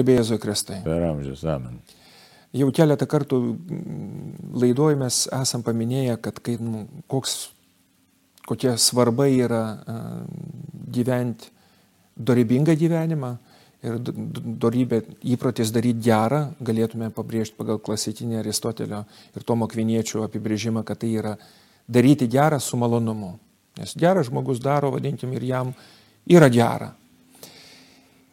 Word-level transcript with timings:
Garbėjai 0.00 0.22
Jėzui 0.22 0.40
Kristai. 0.40 0.80
Per 0.86 1.06
amžius, 1.10 1.44
amen. 1.44 1.78
Jau 2.56 2.70
keletą 2.74 3.06
kartų 3.06 3.38
mm, 3.52 4.30
laidoj 4.58 4.96
mes 4.98 5.22
esam 5.36 5.62
paminėję, 5.62 6.16
kad 6.24 6.40
kai, 6.42 6.56
nu, 6.58 6.86
koks, 7.10 7.36
kokia 8.48 8.74
svarba 8.80 9.28
yra 9.30 9.62
uh, 9.76 10.08
gyventi 10.90 11.52
dorybingą 12.16 12.74
gyvenimą 12.80 13.30
ir 13.86 13.96
dorybė 14.60 15.02
įprotis 15.36 15.70
daryti 15.72 16.04
gerą, 16.10 16.42
galėtume 16.60 17.12
pabrėžti 17.16 17.56
pagal 17.56 17.78
klasikinį 17.80 18.40
Aristotelio 18.42 19.04
ir 19.36 19.46
Tomo 19.46 19.68
Kviniečio 19.70 20.24
apibrėžimą, 20.26 20.82
kad 20.84 21.00
tai 21.00 21.14
yra 21.20 21.36
daryti 21.88 22.28
gerą 22.28 22.58
su 22.60 22.76
malonumu. 22.80 23.36
Nes 23.78 23.94
geras 23.96 24.28
žmogus 24.28 24.60
daro, 24.60 24.90
vadinkim, 24.96 25.32
ir 25.38 25.46
jam 25.46 25.70
yra 26.28 26.50
gera. 26.52 26.90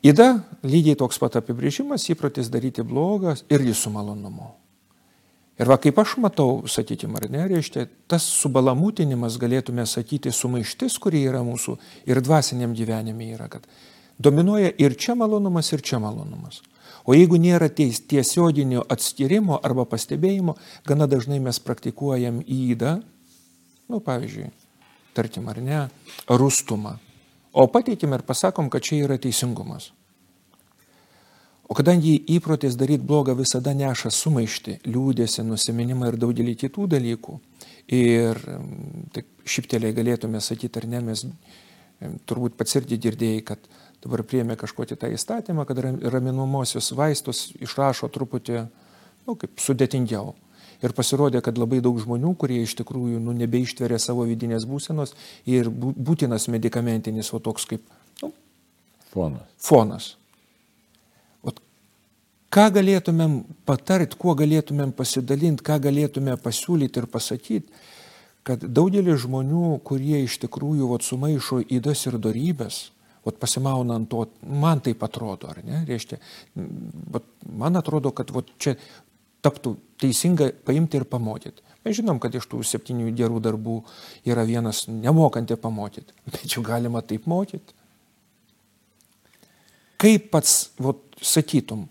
Įda 0.05 0.43
lygiai 0.61 0.97
toks 0.97 1.17
pat 1.17 1.39
apibrėžimas, 1.39 2.05
įprotis 2.13 2.51
daryti 2.53 2.85
blogą 2.85 3.33
irgi 3.49 3.73
su 3.73 3.89
malonumu. 3.89 4.53
Ir 5.57 5.65
va 5.71 5.79
kaip 5.81 5.97
aš 5.97 6.19
matau, 6.21 6.67
sakykime, 6.69 7.17
ar 7.17 7.25
ne, 7.33 7.47
reiškia, 7.49 7.87
tas 8.05 8.27
subalamūtinimas, 8.43 9.39
galėtume 9.41 9.87
sakyti, 9.89 10.29
sumaištis, 10.29 10.99
kuri 11.01 11.23
yra 11.25 11.41
mūsų 11.45 11.79
ir 12.05 12.21
dvasiniam 12.21 12.75
gyvenime 12.77 13.31
yra, 13.33 13.47
kad 13.49 13.65
dominuoja 14.21 14.69
ir 14.77 14.93
čia 14.93 15.15
malonumas, 15.17 15.71
ir 15.73 15.81
čia 15.81 15.97
malonumas. 16.03 16.61
O 17.09 17.15
jeigu 17.17 17.39
nėra 17.41 17.71
ties, 17.73 18.03
tiesioginio 18.05 18.83
atskirimo 18.85 19.57
arba 19.65 19.87
pastebėjimo, 19.89 20.57
gana 20.85 21.09
dažnai 21.09 21.39
mes 21.41 21.57
praktikuojam 21.63 22.43
įdą, 22.45 22.99
nu 23.89 24.01
pavyzdžiui, 24.03 24.51
tarkim 25.17 25.49
ar 25.49 25.61
ne, 25.63 25.83
rustumą. 26.29 26.99
O 27.57 27.65
pateikim 27.73 28.13
ir 28.13 28.21
pasakom, 28.21 28.69
kad 28.69 28.85
čia 28.85 28.99
yra 29.07 29.17
teisingumas. 29.17 29.89
O 31.67 31.75
kadangi 31.75 32.13
įprotis 32.37 32.77
daryti 32.79 33.03
blogą 33.03 33.33
visada 33.35 33.73
neša 33.75 34.11
sumaišti, 34.13 34.77
liūdėsi, 34.87 35.43
nusiminimą 35.43 36.13
ir 36.13 36.19
daugelį 36.21 36.53
kitų 36.61 36.85
dalykų, 36.93 37.39
ir 37.97 38.39
taip 39.15 39.49
šipteliai 39.49 39.95
galėtume 39.97 40.39
sakyti, 40.43 40.79
ar 40.79 40.87
ne, 40.93 41.01
mes 41.09 41.25
turbūt 42.29 42.55
pats 42.59 42.77
irgi 42.79 43.01
girdėjai, 43.07 43.43
kad 43.49 43.67
dabar 44.05 44.23
priemė 44.27 44.55
kažkokį 44.61 44.99
tą 45.01 45.09
įstatymą, 45.17 45.65
kad 45.67 45.81
raminamosius 45.81 46.93
vaistus 46.95 47.47
išrašo 47.57 48.07
truputį, 48.13 48.67
nu, 49.25 49.35
kaip 49.35 49.59
sudėtingiau. 49.59 50.35
Ir 50.85 50.93
pasirodė, 50.93 51.41
kad 51.41 51.57
labai 51.57 51.79
daug 51.81 51.97
žmonių, 51.97 52.35
kurie 52.37 52.59
iš 52.61 52.75
tikrųjų 52.77 53.17
nu, 53.23 53.33
nebeištveria 53.37 53.97
savo 54.01 54.27
vidinės 54.29 54.67
būsenos 54.69 55.15
ir 55.49 55.71
būtinas 55.73 56.45
medikamentinis, 56.53 57.31
o 57.33 57.41
toks 57.41 57.65
kaip 57.69 57.83
nu, 58.21 58.29
fonas. 59.13 59.47
fonas. 59.57 60.09
O 61.41 61.53
ką 62.53 62.67
galėtumėm 62.77 63.39
patarti, 63.65 64.19
kuo 64.21 64.35
galėtumėm 64.37 64.93
pasidalinti, 64.97 65.65
ką 65.65 65.79
galėtumėm 65.87 66.37
pasiūlyti 66.45 67.01
ir 67.01 67.09
pasakyti, 67.09 67.81
kad 68.47 68.61
daugelis 68.63 69.23
žmonių, 69.25 69.79
kurie 69.87 70.21
iš 70.23 70.37
tikrųjų 70.45 70.91
vat, 70.93 71.03
sumaišo 71.03 71.63
įdas 71.73 72.05
ir 72.07 72.19
darybės, 72.21 72.79
vat, 73.27 73.35
pasimauna 73.41 73.97
ant 73.99 74.09
to, 74.11 74.23
man 74.47 74.79
taip 74.85 75.03
atrodo, 75.03 75.49
ar 75.51 75.59
ne, 75.65 75.81
reiškia, 75.89 76.19
vat, 77.17 77.27
man 77.49 77.81
atrodo, 77.81 78.13
kad 78.15 78.31
vat, 78.35 78.53
čia 78.61 78.77
taptų 79.45 79.75
teisinga 80.01 80.51
paimti 80.65 80.99
ir 80.99 81.07
pamokyti. 81.09 81.63
Mes 81.85 81.95
žinom, 81.95 82.19
kad 82.19 82.33
iš 82.35 82.47
tų 82.51 82.61
septynių 82.67 83.13
gerų 83.15 83.39
darbų 83.45 83.77
yra 84.27 84.43
vienas 84.47 84.85
nemokanti 84.91 85.55
pamokyti, 85.61 86.15
bet 86.27 86.49
jau 86.51 86.63
galima 86.65 87.01
taip 87.05 87.27
mokyti. 87.29 87.75
Kaip 89.97 90.27
pats, 90.33 90.73
vat, 90.83 90.99
sakytum, 91.23 91.87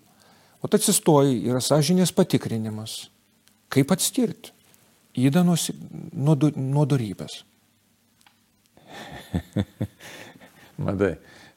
vat 0.63 0.77
atsistoji, 0.79 1.41
yra 1.49 1.63
sąžinės 1.65 2.13
patikrinimas. 2.15 3.07
Kaip 3.73 3.91
atskirti 3.91 4.53
įdanos 5.17 5.71
nuo, 6.13 6.37
nuo 6.55 6.85
darybės? 6.87 7.41
Matai, 10.87 11.17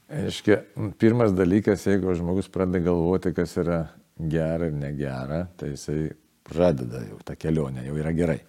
aiškia, 0.09 0.62
pirmas 1.02 1.35
dalykas, 1.35 1.85
jeigu 1.91 2.16
žmogus 2.18 2.50
pradeda 2.52 2.88
galvoti, 2.88 3.35
kas 3.35 3.58
yra 3.59 3.84
gera 4.19 4.68
ir 4.68 4.75
negera, 4.75 5.46
tai 5.57 5.74
jisai 5.74 6.09
pradeda 6.44 7.03
jau 7.06 7.19
tą 7.25 7.35
kelionę, 7.40 7.85
jau 7.88 7.96
yra 8.00 8.13
gerai. 8.16 8.40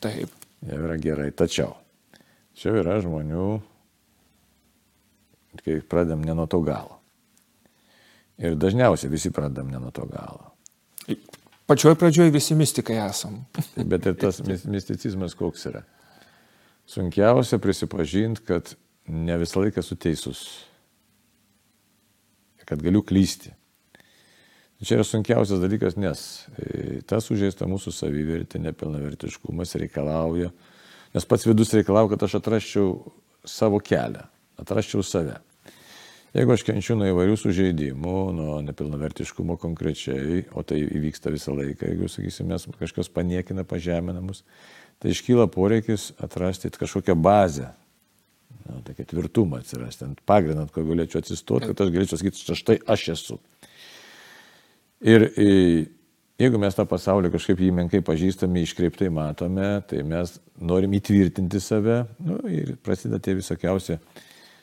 Taip. 0.00 0.32
Jau 0.66 0.80
yra 0.80 0.96
gerai. 1.00 1.30
Tačiau 1.36 1.76
čia 2.60 2.74
yra 2.82 2.98
žmonių, 3.00 3.44
kai 5.64 5.78
pradam 5.86 6.24
ne 6.24 6.34
nuo 6.36 6.48
to 6.50 6.60
galo. 6.64 6.98
Ir 8.40 8.56
dažniausiai 8.56 9.12
visi 9.12 9.30
pradam 9.32 9.68
ne 9.72 9.80
nuo 9.80 9.92
to 9.92 10.06
galo. 10.08 10.50
Pačioj 11.70 11.94
pradžioj 12.00 12.32
visi 12.34 12.56
mystikai 12.58 12.98
esam. 13.04 13.44
Bet 13.92 14.08
ir 14.08 14.16
tas 14.18 14.40
misticizmas 14.42 15.36
koks 15.38 15.68
yra. 15.70 15.84
Sunkiausia 16.90 17.60
prisipažinti, 17.62 18.42
kad 18.48 18.72
ne 19.06 19.36
visą 19.38 19.62
laiką 19.62 19.84
esu 19.84 19.94
teisus. 20.00 20.40
Kad 22.66 22.82
galiu 22.82 23.04
klysti. 23.06 23.52
Čia 24.80 24.96
yra 24.96 25.04
sunkiausias 25.04 25.60
dalykas, 25.60 25.98
nes 26.00 26.20
e, 26.56 27.00
tas 27.04 27.26
sužeista 27.28 27.66
mūsų 27.68 27.92
savivertė, 27.92 28.62
nepilnavertiškumas 28.64 29.76
reikalauja, 29.82 30.48
nes 31.12 31.28
pats 31.28 31.44
vidus 31.44 31.74
reikalauja, 31.76 32.14
kad 32.14 32.24
aš 32.24 32.38
atraščiau 32.38 32.94
savo 33.44 33.80
kelią, 33.84 34.24
atraščiau 34.62 35.04
save. 35.04 35.36
Jeigu 36.30 36.54
aš 36.54 36.62
kenčiu 36.62 36.94
nuo 36.94 37.08
įvairių 37.10 37.36
sužeidimų, 37.42 38.16
nuo 38.38 38.56
nepilnavertiškumo 38.62 39.56
konkrečiai, 39.60 40.44
o 40.54 40.62
tai 40.62 40.78
įvyksta 40.86 41.32
visą 41.34 41.56
laiką, 41.58 41.88
jeigu, 41.90 42.08
sakysime, 42.08 42.56
kažkas 42.78 43.10
paniekina, 43.12 43.66
pažemina 43.68 44.22
mus, 44.22 44.44
tai 45.02 45.10
iškyla 45.12 45.48
poreikis 45.50 46.12
atrasti 46.22 46.70
kažkokią 46.70 47.18
bazę, 47.18 47.72
na, 48.62 48.78
tokia 48.86 49.08
tvirtumą 49.10 49.58
atsirasti, 49.60 50.06
ant 50.06 50.22
pagrindą, 50.28 50.68
ant 50.68 50.72
ko 50.72 50.86
galėčiau 50.86 51.20
atsistoti, 51.24 51.72
kad 51.72 51.82
aš 51.82 51.92
galėčiau 51.98 52.20
sakyti, 52.22 52.60
štai 52.62 52.78
aš 52.94 53.08
esu. 53.16 53.40
Ir 55.00 55.24
e, 55.32 55.48
jeigu 56.40 56.60
mes 56.60 56.76
tą 56.76 56.84
pasaulį 56.88 57.30
kažkaip 57.32 57.60
jį 57.64 57.70
menkai 57.78 58.02
pažįstame, 58.04 58.64
iškreiptai 58.66 59.08
matome, 59.12 59.68
tai 59.88 60.02
mes 60.04 60.34
norim 60.60 60.96
įtvirtinti 60.98 61.60
save 61.62 62.02
nu, 62.20 62.40
ir 62.52 62.74
prasideda 62.84 63.20
tie 63.24 63.38
visokiausi 63.38 63.96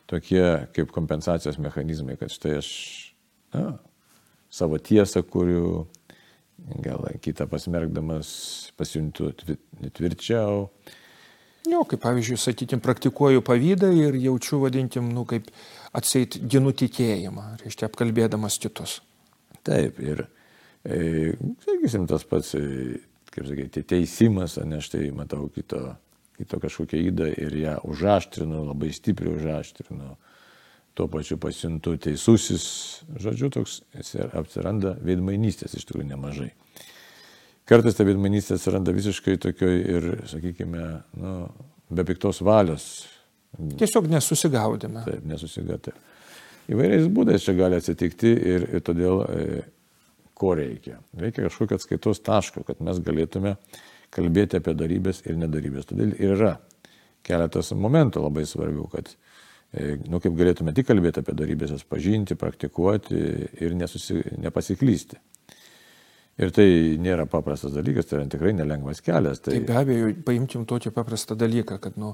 tokie 0.07 0.43
kaip 0.75 0.93
kompensacijos 0.93 1.57
mechanizmai, 1.61 2.15
kad 2.19 2.31
štai 2.31 2.57
aš 2.59 2.69
na, 3.55 3.79
savo 4.53 4.77
tiesą 4.77 5.23
kuriu, 5.25 5.87
gal 6.85 7.09
kitą 7.21 7.49
pasmergdamas 7.49 8.29
pasijuntu 8.77 9.33
tvirčiau. 9.97 10.69
Jo, 11.67 11.81
kaip 11.83 11.99
pavyzdžiui, 12.05 12.37
sakykime, 12.39 12.81
praktikuoju 12.83 13.43
pavydą 13.43 13.89
ir 13.91 14.15
jaučiu, 14.21 14.61
vadinkim, 14.63 15.09
nu, 15.11 15.25
kaip 15.27 15.49
atseit 15.97 16.37
ginu 16.47 16.71
tikėjimą, 16.71 17.57
reiškia, 17.65 17.89
apkalbėdamas 17.89 18.55
kitus. 18.63 19.01
Taip, 19.67 19.99
ir, 19.99 20.23
e, 20.87 21.33
sakysim, 21.65 22.07
tas 22.09 22.23
pats, 22.27 22.53
e, 22.55 23.01
kaip 23.33 23.49
sakyti, 23.49 23.83
teisimas, 23.87 24.57
ne 24.63 24.79
štai 24.83 25.09
matau 25.15 25.49
kito, 25.53 25.81
kito 26.39 26.59
kažkokią 26.63 27.01
įdą 27.11 27.27
ir 27.35 27.57
ją 27.63 27.75
užaštrinu, 27.89 28.63
labai 28.69 28.93
stipriai 28.95 29.35
užaštrinu. 29.35 30.15
Tuo 30.97 31.05
pačiu 31.13 31.35
pasintu 31.37 31.93
teisusis, 32.01 32.63
žodžiu, 33.21 33.51
toks 33.53 33.81
atsiranda 34.33 34.95
veidmainystės 35.05 35.75
iš 35.77 35.85
tikrųjų 35.85 36.07
nemažai. 36.09 36.49
Kartais 37.67 37.97
ta 37.99 38.05
veidmainystė 38.07 38.55
atsiranda 38.55 38.95
visiškai 38.95 39.35
tokioj 39.43 39.77
ir, 39.93 40.07
sakykime, 40.31 40.85
nu, 41.19 41.35
be 41.91 42.05
piktos 42.07 42.39
valios. 42.45 42.87
Tiesiog 43.77 44.07
nesusigaudėme. 44.09 45.03
Taip, 45.05 45.25
nesusigaudėme. 45.27 45.99
Įvairiais 46.67 47.07
būdais 47.11 47.45
čia 47.45 47.55
gali 47.55 47.77
atsitikti 47.79 48.31
ir, 48.35 48.65
ir 48.75 48.83
todėl 48.83 49.21
e, 49.23 49.61
ko 50.37 50.51
reikia? 50.59 50.99
Reikia 51.15 51.45
kažkokio 51.45 51.79
atskaitos 51.79 52.19
taško, 52.25 52.65
kad 52.67 52.81
mes 52.83 52.99
galėtume 53.03 53.55
kalbėti 54.13 54.59
apie 54.59 54.73
darybės 54.75 55.23
ir 55.27 55.39
nedarybės. 55.39 55.87
Todėl 55.87 56.11
ir 56.17 56.35
yra 56.35 56.57
keletas 57.27 57.71
momentų 57.75 58.25
labai 58.25 58.43
svarbių, 58.47 58.89
kad, 58.91 59.13
e, 59.71 59.95
nu, 60.11 60.19
kaip 60.23 60.35
galėtume 60.35 60.75
tik 60.75 60.89
kalbėti 60.91 61.23
apie 61.23 61.37
darybės, 61.39 61.71
jas 61.77 61.87
pažinti, 61.87 62.35
praktikuoti 62.39 63.23
ir 63.63 63.79
nesusi, 63.79 64.19
nepasiklysti. 64.43 65.23
Ir 66.37 66.51
tai 66.53 66.67
nėra 67.01 67.25
paprastas 67.31 67.71
dalykas, 67.73 68.05
tai 68.05 68.19
yra 68.19 68.27
tikrai 68.29 68.51
nelengvas 68.53 68.99
kelias. 69.01 69.39
Tai, 69.41 69.55
tai 69.55 69.63
be 69.65 69.79
abejo, 69.79 70.11
paimkim 70.27 70.67
tokį 70.69 70.91
paprastą 70.93 71.33
dalyką, 71.39 71.79
kad 71.81 71.95
nu, 71.97 72.13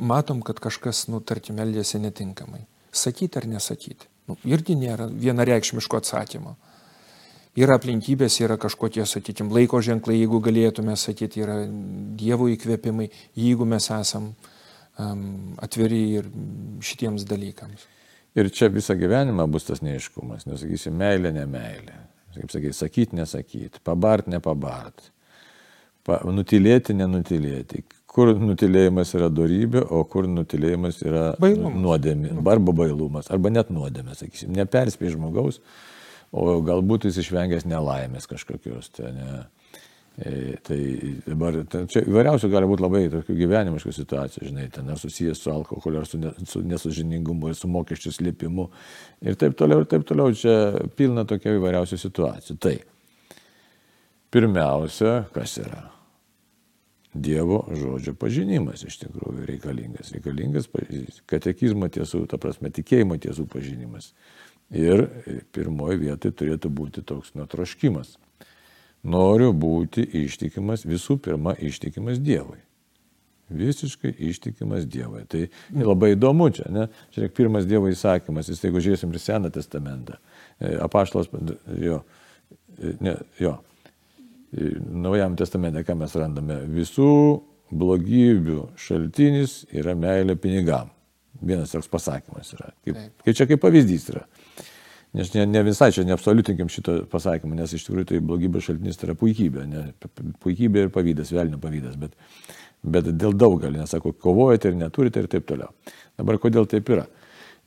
matom, 0.00 0.40
kad 0.42 0.58
kažkas, 0.58 1.04
nu, 1.12 1.20
tarkim, 1.22 1.60
elgėsi 1.62 2.00
netinkamai 2.02 2.64
sakyti 2.92 3.40
ar 3.40 3.46
nesakyti. 3.50 4.08
Nu, 4.30 4.36
irgi 4.46 4.76
nėra 4.78 5.08
vienareikšmiško 5.10 6.00
atsakymo. 6.00 6.56
Yra 7.58 7.80
aplinkybės, 7.80 8.36
yra 8.44 8.54
kažkokie, 8.62 9.02
sakykime, 9.10 9.50
laiko 9.50 9.80
ženklai, 9.82 10.20
jeigu 10.20 10.38
galėtume 10.44 10.94
sakyti, 10.98 11.42
yra 11.42 11.56
Dievo 12.20 12.46
įkvėpimai, 12.52 13.08
jeigu 13.34 13.66
mes 13.66 13.88
esam 13.90 14.28
um, 14.30 15.24
atviri 15.58 16.04
ir 16.20 16.28
šitiems 16.86 17.26
dalykams. 17.26 17.88
Ir 18.38 18.52
čia 18.54 18.70
visą 18.70 18.94
gyvenimą 18.94 19.48
bus 19.50 19.66
tas 19.66 19.82
neiškumas, 19.82 20.46
nesakysi 20.46 20.92
meilė, 20.94 21.32
ne 21.34 21.48
meilė. 21.50 21.96
Kaip 22.36 22.52
sakai, 22.54 22.70
sakyti, 22.76 23.18
nesakyti, 23.18 23.82
pabart, 23.82 24.28
nepabart, 24.30 25.08
pa, 26.06 26.20
nutilėti, 26.30 26.94
nenutilėti. 26.94 27.82
Kur 28.10 28.32
nutilėjimas 28.34 29.12
yra 29.14 29.28
darybė, 29.30 29.84
o 29.94 30.02
kur 30.10 30.26
nutilėjimas 30.26 30.98
yra 31.04 31.28
Bailumas. 31.38 31.78
nuodėmė, 31.78 32.32
arba 32.42 32.74
bailumas, 32.74 33.30
arba 33.30 33.52
net 33.54 33.70
nuodėmė, 33.70 34.16
sakysim, 34.18 34.50
neperspėj 34.56 35.14
žmogaus, 35.14 35.60
o 36.34 36.58
galbūt 36.66 37.06
jis 37.06 37.20
išvengęs 37.22 37.68
nelaimės 37.70 38.26
kažkokios. 38.30 38.90
Tai, 38.98 39.12
ne, 39.14 39.30
E, 40.18 40.58
tai 40.60 40.80
dabar 41.24 41.54
ten, 41.70 41.86
čia 41.88 42.02
įvairiausių 42.04 42.48
gali 42.52 42.66
būti 42.68 42.82
labai 42.84 43.00
tokių 43.12 43.36
gyvenimiškų 43.38 43.92
situacijų, 43.94 44.48
žinai, 44.50 44.66
ten 44.74 44.90
ar 44.92 44.98
susijęs 45.00 45.40
su 45.40 45.52
alkoholiu, 45.52 46.02
ar 46.02 46.08
su, 46.10 46.18
ne, 46.20 46.32
su 46.50 46.60
nesužiningumu, 46.66 47.48
ar 47.48 47.56
su 47.56 47.70
mokesčių 47.72 48.12
slėpimu 48.18 48.66
ir 49.24 49.38
taip 49.40 49.54
toliau, 49.56 49.80
ir 49.80 49.88
taip 49.88 50.04
toliau, 50.08 50.34
čia 50.36 50.56
pilna 50.98 51.24
tokia 51.30 51.54
įvairiausių 51.56 52.00
situacijų. 52.02 52.58
Tai 52.60 52.74
pirmiausia, 54.34 55.14
kas 55.32 55.56
yra? 55.62 55.86
Dievo 57.10 57.64
žodžio 57.74 58.14
pažinimas 58.14 58.84
iš 58.86 59.00
tikrųjų 59.02 59.48
reikalingas. 59.48 60.12
Reikalingas 60.14 60.68
katekizmo 61.30 61.90
tiesų, 61.90 62.26
ta 62.30 62.38
prasme, 62.38 62.70
tikėjimo 62.70 63.18
tiesų 63.18 63.48
pažinimas. 63.50 64.12
Ir 64.70 65.08
pirmoji 65.50 66.04
vietoje 66.04 66.36
turėtų 66.38 66.70
būti 66.70 67.02
toks 67.02 67.34
netroškimas 67.34 68.14
Noriu 69.02 69.52
būti 69.56 70.04
ištikimas, 70.26 70.84
visų 70.84 71.16
pirma, 71.24 71.54
ištikimas 71.56 72.20
Dievui. 72.20 72.58
Visiškai 73.50 74.12
ištikimas 74.28 74.84
Dievui. 74.86 75.24
Tai 75.30 75.46
labai 75.72 76.12
įdomu 76.14 76.50
čia, 76.54 76.68
ne? 76.70 76.86
Čia 77.14 77.30
pirmas 77.34 77.64
Dievo 77.68 77.88
įsakymas, 77.90 78.50
jis, 78.52 78.60
jeigu 78.66 78.82
žiūrėsim 78.84 79.14
ir 79.14 79.22
Seną 79.22 79.50
testamentą, 79.54 80.20
e, 80.60 80.74
apaštalas, 80.84 81.32
jo, 81.80 82.02
e, 82.76 82.92
ne, 83.00 83.16
jo, 83.40 83.56
Naujam 84.50 85.36
testamente, 85.38 85.84
ką 85.86 85.94
mes 86.00 86.14
randame, 86.18 86.56
visų 86.74 87.10
blogybių 87.70 88.64
šaltinis 88.80 89.60
yra 89.70 89.94
meilė 89.94 90.34
pinigam. 90.40 90.90
Vienas 91.40 91.70
toks 91.72 91.88
pasakymas 91.88 92.50
yra. 92.56 92.72
Kaip, 92.84 92.98
kaip 93.24 93.36
čia 93.38 93.46
kaip 93.48 93.62
pavyzdys 93.62 94.08
yra. 94.10 94.24
Nes 95.16 95.30
ne, 95.34 95.44
ne 95.46 95.62
visai 95.66 95.90
čia 95.94 96.04
neabsoliutinkim 96.06 96.68
šito 96.70 96.96
pasakymą, 97.10 97.56
nes 97.58 97.72
iš 97.74 97.86
tikrųjų 97.86 98.08
tai 98.10 98.20
blogybės 98.22 98.66
šaltinis 98.66 98.98
tai 98.98 99.08
yra 99.08 99.16
puikybė. 99.18 99.64
Ne, 99.70 99.84
puikybė 100.42 100.86
ir 100.86 100.92
pavydas, 100.94 101.32
velnio 101.34 101.58
pavydas, 101.62 101.96
bet, 101.98 102.18
bet 102.82 103.08
dėl 103.10 103.34
daugelį, 103.38 103.80
nes 103.80 103.94
sako, 103.94 104.12
kovojate 104.18 104.70
ir 104.70 104.78
neturite 104.78 105.22
ir 105.22 105.30
taip 105.30 105.46
toliau. 105.50 105.70
Dabar 106.18 106.38
kodėl 106.42 106.68
taip 106.70 106.90
yra? 106.94 107.06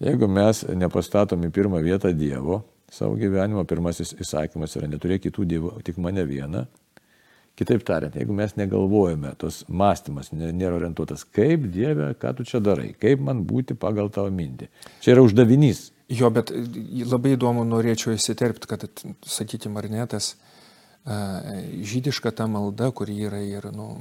Jeigu 0.03 0.27
mes 0.31 0.63
nepastatom 0.75 1.43
į 1.47 1.51
pirmą 1.55 1.79
vietą 1.83 2.11
Dievo 2.15 2.61
savo 2.93 3.17
gyvenimo, 3.19 3.65
pirmasis 3.67 4.13
įsakymas 4.21 4.77
yra 4.77 4.89
neturėk 4.91 5.25
kitų 5.25 5.47
dievų, 5.49 5.73
tik 5.87 5.99
mane 6.01 6.25
vieną. 6.29 6.67
Kitaip 7.53 7.83
tariant, 7.85 8.15
jeigu 8.17 8.33
mes 8.33 8.55
negalvojame, 8.57 9.35
tos 9.37 9.59
mąstymas 9.69 10.31
nėra 10.33 10.73
orientuotas, 10.79 11.21
kaip 11.37 11.67
Dieve, 11.73 12.07
ką 12.17 12.31
tu 12.39 12.45
čia 12.49 12.57
darai, 12.65 12.95
kaip 12.97 13.21
man 13.21 13.43
būti 13.45 13.77
pagal 13.77 14.09
tavo 14.13 14.31
mintį. 14.33 14.71
Čia 15.05 15.13
yra 15.13 15.25
uždavinys. 15.27 15.83
Jo, 16.09 16.31
bet 16.33 16.49
labai 16.49 17.35
įdomu 17.35 17.61
norėčiau 17.69 18.15
įsiterpti, 18.15 18.69
kad, 18.71 18.87
sakykime, 19.29 19.77
ar 19.83 19.89
ne 19.93 20.07
tas 20.09 20.33
žydiška 21.05 22.33
ta 22.33 22.49
malda, 22.49 22.89
kuri 22.95 23.19
yra 23.27 23.43
ir, 23.45 23.69
nu, 23.75 23.91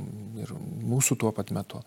ir 0.40 0.52
mūsų 0.88 1.20
tuo 1.20 1.32
pat 1.36 1.52
metu. 1.52 1.82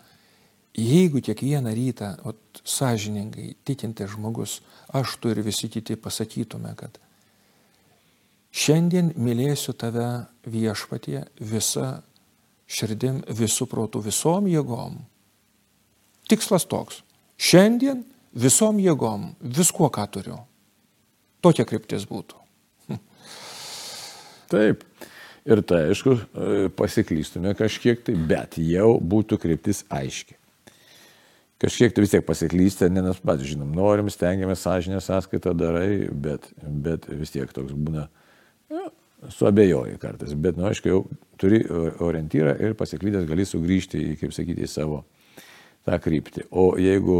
Jeigu 0.77 1.21
kiekvieną 1.23 1.73
rytą, 1.73 2.13
o 2.29 2.35
sąžiningai 2.65 3.53
tikintis 3.65 4.11
žmogus, 4.15 4.59
aš 4.93 5.17
tu 5.21 5.29
ir 5.29 5.41
visi 5.45 5.69
kiti 5.69 5.95
pasakytume, 5.95 6.73
kad 6.77 6.97
šiandien 8.55 9.13
mylėsiu 9.17 9.75
tave 9.77 10.25
viešpatie 10.49 11.25
visą 11.39 12.01
širdim, 12.65 13.21
visų 13.29 13.67
protų, 13.69 14.01
visom 14.07 14.49
jėgom. 14.49 14.97
Tikslas 16.29 16.65
toks. 16.65 17.03
Šiandien 17.37 18.01
visom 18.33 18.79
jėgom, 18.81 19.33
viskuo, 19.41 19.91
ką 19.93 20.07
turiu. 20.11 20.39
Tokia 21.45 21.67
kryptis 21.69 22.07
būtų. 22.09 22.39
Taip. 24.53 24.81
Ir 25.45 25.61
tai, 25.61 25.83
aišku, 25.91 26.15
pasiklystume 26.73 27.51
kažkiek 27.53 27.99
tai, 28.01 28.15
bet 28.17 28.57
jau 28.57 28.95
būtų 28.97 29.37
kryptis 29.43 29.83
aiški. 29.93 30.33
Kažkiek 31.61 31.93
tai 31.95 32.03
vis 32.03 32.11
tiek 32.11 32.25
pasiklysti, 32.27 32.89
ne 32.91 33.05
mes 33.05 33.19
pat 33.23 33.39
žinom, 33.39 33.69
norim, 33.77 34.09
stengiamės, 34.11 34.59
sąžinę 34.65 34.99
sąskaitą 35.03 35.53
darai, 35.55 36.09
bet, 36.11 36.49
bet 36.59 37.07
vis 37.07 37.31
tiek 37.31 37.51
toks 37.55 37.71
būna, 37.71 38.09
ja, 38.73 38.89
suabejoji 39.31 39.95
kartais. 40.01 40.33
Bet, 40.35 40.59
nu, 40.59 40.67
aišku, 40.67 40.91
jau 40.91 40.99
turi 41.39 41.61
orientyrą 42.03 42.57
ir 42.59 42.75
pasiklydęs 42.75 43.27
gali 43.29 43.47
sugrįžti 43.47 44.03
į, 44.03 44.17
kaip 44.19 44.35
sakyti, 44.35 44.67
į 44.67 44.71
savo 44.71 45.05
tą 45.87 45.99
kryptį. 46.03 46.49
O 46.51 46.73
jeigu 46.81 47.19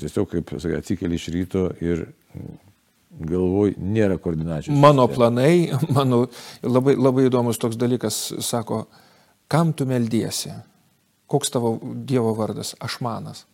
tiesiog, 0.00 0.28
kaip 0.34 0.54
sakai, 0.58 0.80
atsikeli 0.82 1.16
iš 1.16 1.28
ryto 1.34 1.68
ir 1.80 2.04
galvoj 3.10 3.74
nėra 3.80 4.18
koordinacijos. 4.22 4.76
Mano 4.80 5.06
planai, 5.10 5.70
mano 5.96 6.26
labai, 6.62 6.96
labai 6.98 7.28
įdomus 7.30 7.60
toks 7.60 7.78
dalykas, 7.80 8.22
sako, 8.44 8.84
kam 9.50 9.72
tu 9.72 9.88
meldiesi? 9.88 10.52
Koks 11.30 11.52
tavo 11.54 11.78
Dievo 11.80 12.34
vardas? 12.34 12.74
Ašmanas. 12.82 13.46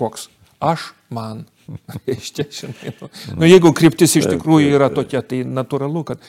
Koks? 0.00 0.28
Aš 0.64 0.92
man. 1.12 1.44
iš 2.06 2.32
čia, 2.36 2.46
žinai. 2.52 2.94
Nu, 3.00 3.08
nu, 3.40 3.48
jeigu 3.48 3.72
kryptis 3.76 4.16
iš 4.20 4.28
tikrųjų 4.28 4.74
yra 4.76 4.90
tokia, 4.92 5.22
tai 5.24 5.42
natūralu, 5.48 6.04
kad 6.12 6.24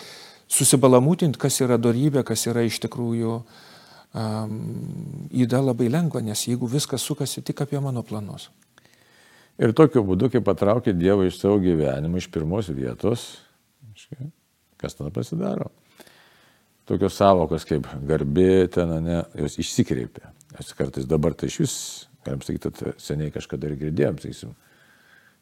susibalamūtinti, 0.52 1.40
kas 1.42 1.60
yra 1.66 1.80
darybė, 1.82 2.24
kas 2.28 2.46
yra 2.50 2.64
iš 2.66 2.80
tikrųjų 2.86 3.40
um, 3.40 4.60
įda 5.34 5.62
labai 5.64 5.90
lengva, 5.92 6.22
nes 6.24 6.46
jeigu 6.48 6.70
viskas 6.72 7.06
sukasi 7.06 7.44
tik 7.46 7.66
apie 7.66 7.82
mano 7.84 8.06
planus. 8.06 8.50
Ir 9.62 9.72
tokiu 9.76 10.04
būdu, 10.04 10.30
kai 10.34 10.44
patraukė 10.44 10.94
Dievą 10.96 11.30
iš 11.30 11.40
savo 11.40 11.62
gyvenimo, 11.64 12.20
iš 12.20 12.28
pirmos 12.32 12.68
vietos, 12.76 13.28
kas 14.82 14.98
tada 14.98 15.14
pasidaro? 15.16 15.72
Tokios 16.86 17.16
savokos 17.18 17.64
kaip 17.66 17.88
garbė, 18.06 18.68
ten, 18.70 18.92
ne, 19.02 19.22
jos 19.40 19.56
išsikreipia. 19.64 20.30
Jos 20.60 20.76
kartais 20.78 21.08
dabar 21.10 21.34
tai 21.34 21.48
iš 21.50 21.58
vis, 21.64 21.78
galim 22.26 22.44
sakyti, 22.46 22.94
seniai 23.02 23.34
kažkada 23.34 23.70
ir 23.70 23.78
girdėjom, 23.80 24.22
sakysim, 24.24 24.56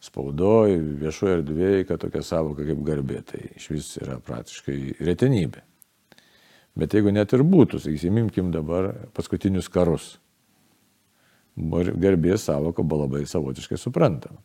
spaudoj, 0.03 0.75
viešoje 1.01 1.37
erdvėje, 1.39 1.85
kad 1.87 2.01
tokia 2.03 2.23
savoka 2.27 2.65
kaip 2.67 2.81
garbė, 2.85 3.21
tai 3.27 3.45
iš 3.55 3.69
vis 3.71 3.91
yra 4.03 4.17
praktiškai 4.23 4.79
retenybė. 4.99 5.63
Bet 6.79 6.95
jeigu 6.97 7.13
net 7.13 7.33
ir 7.35 7.45
būtų, 7.45 7.79
sakysim, 7.83 8.17
imkim 8.23 8.49
dabar 8.53 8.91
paskutinius 9.13 9.69
karus 9.71 10.15
garbės 11.55 12.47
savoka 12.49 12.81
buvo 12.81 13.05
labai 13.05 13.27
savotiškai 13.29 13.77
suprantama. 13.77 14.41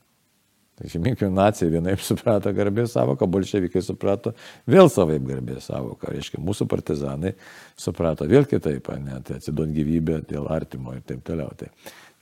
Tai 0.79 0.87
šeiminkime, 0.87 1.33
nacijai 1.35 1.73
vienaip 1.73 2.03
suprato 2.07 2.53
garbės 2.55 2.93
savoką, 2.95 3.27
bolševikai 3.27 3.81
suprato 3.83 4.35
vėl 4.71 4.87
savaip 4.93 5.25
garbės 5.27 5.67
savoką. 5.73 6.13
Reiškia, 6.15 6.39
mūsų 6.39 6.69
partizanai 6.71 7.33
suprato 7.75 8.29
vėl 8.31 8.47
kitaip, 8.47 8.93
ne, 9.03 9.19
tai 9.27 9.41
atsidon 9.41 9.73
gyvybę 9.75 10.21
dėl 10.29 10.47
artimo 10.55 10.95
ir 10.95 11.03
taip 11.09 11.25
toliau. 11.27 11.51
Tai, 11.59 11.73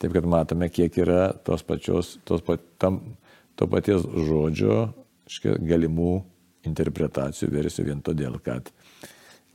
taip, 0.03 0.13
kad 0.13 0.29
matome, 0.29 0.69
kiek 0.73 0.97
yra 1.03 1.31
tos 1.47 1.65
pačios, 1.67 2.17
tos 2.29 2.45
pat, 2.47 2.63
tam, 2.83 3.01
to 3.57 3.69
paties 3.71 4.05
žodžio 4.05 4.91
škia, 5.31 5.57
galimų 5.63 6.21
interpretacijų 6.67 7.51
versijų 7.55 7.89
vien 7.91 8.03
todėl, 8.05 8.39
kad, 8.45 8.71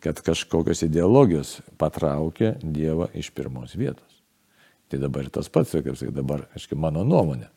kad 0.03 0.19
kažkokios 0.25 0.85
ideologijos 0.87 1.59
patraukė 1.81 2.55
Dievą 2.63 3.11
iš 3.17 3.31
pirmos 3.35 3.75
vietos. 3.77 4.21
Tai 4.91 4.99
dabar 4.99 5.29
tas 5.31 5.47
pats, 5.47 5.71
kaip 5.71 5.95
sakai, 5.95 6.13
dabar, 6.15 6.45
aiškiai, 6.55 6.79
mano 6.79 7.05
nuomonė. 7.07 7.47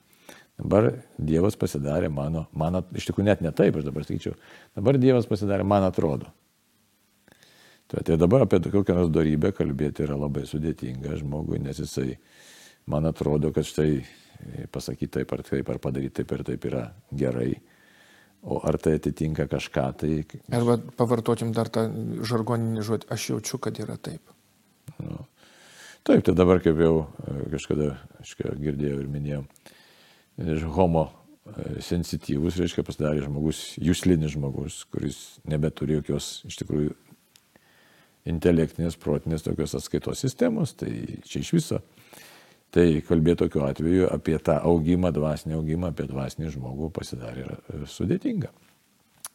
Dabar 0.54 0.92
Dievas 1.18 1.56
pasidarė 1.58 2.12
mano, 2.14 2.44
man, 2.54 2.78
iš 2.94 3.08
tikrųjų 3.08 3.26
net 3.26 3.40
ne 3.42 3.50
taip, 3.50 3.74
aš 3.74 3.88
dabar 3.88 4.06
sakyčiau, 4.06 4.36
dabar 4.78 4.98
Dievas 5.02 5.26
pasidarė, 5.26 5.66
man 5.66 5.82
atrodo. 5.86 6.30
Tai, 7.90 8.04
tai 8.06 8.16
dabar 8.16 8.46
apie 8.46 8.60
kokią 8.62 8.94
nors 8.96 9.10
darybę 9.12 9.50
kalbėti 9.54 10.06
yra 10.06 10.16
labai 10.16 10.44
sudėtinga 10.48 11.18
žmogui, 11.20 11.58
nes 11.62 11.82
jisai, 11.82 12.14
man 12.90 13.08
atrodo, 13.08 13.52
kad 13.54 13.66
štai 13.68 14.04
pasakyti 14.72 15.20
taip 15.20 15.32
ar 15.32 15.42
taip, 15.46 15.68
ar 15.70 15.80
padaryti 15.82 16.20
taip 16.20 16.34
ir 16.36 16.44
taip 16.44 16.66
yra 16.68 16.84
gerai. 17.12 17.52
O 18.44 18.58
ar 18.60 18.76
tai 18.76 18.98
atitinka 18.98 19.46
kažką, 19.48 19.84
tai... 19.96 20.16
Arba 20.52 20.76
pavartokim 20.98 21.54
dar 21.56 21.70
tą 21.72 21.86
žargoninį 22.28 22.82
žodį, 22.84 23.08
aš 23.14 23.30
jaučiu, 23.30 23.60
kad 23.62 23.78
yra 23.80 23.96
taip. 23.96 24.34
Nu. 24.98 25.22
Taip, 26.04 26.20
tai 26.26 26.34
dabar 26.36 26.60
kaip 26.60 26.76
jau 26.76 27.06
e, 27.24 27.38
kažkada 27.54 27.94
aiškia, 28.20 28.52
girdėjau 28.60 28.98
ir 29.00 29.06
minėjau, 29.08 29.40
homo 30.76 31.06
e, 31.08 31.78
sensityvus, 31.86 32.58
reiškia, 32.60 32.84
pasidarė 32.84 33.24
žmogus, 33.24 33.62
jūslinis 33.80 34.34
žmogus, 34.34 34.82
kuris 34.92 35.22
nebeturi 35.48 35.96
jokios 35.96 36.42
iš 36.44 36.60
tikrųjų 36.60 36.92
intelektinės, 38.28 39.00
protinės 39.00 39.48
tokios 39.48 39.72
atskaitos 39.80 40.20
sistemos, 40.20 40.76
tai 40.76 40.92
čia 41.24 41.40
iš 41.40 41.54
viso. 41.56 41.80
Tai 42.74 42.84
kalbėti 43.06 43.44
tokiu 43.44 43.62
atveju 43.68 44.08
apie 44.10 44.34
tą 44.42 44.56
augimą, 44.66 45.12
dvasinį 45.14 45.54
augimą, 45.60 45.92
apie 45.92 46.08
dvasinį 46.10 46.50
žmogų 46.56 46.88
pasidarė 46.96 47.44
e, 47.46 47.82
sudėtinga. 47.86 48.50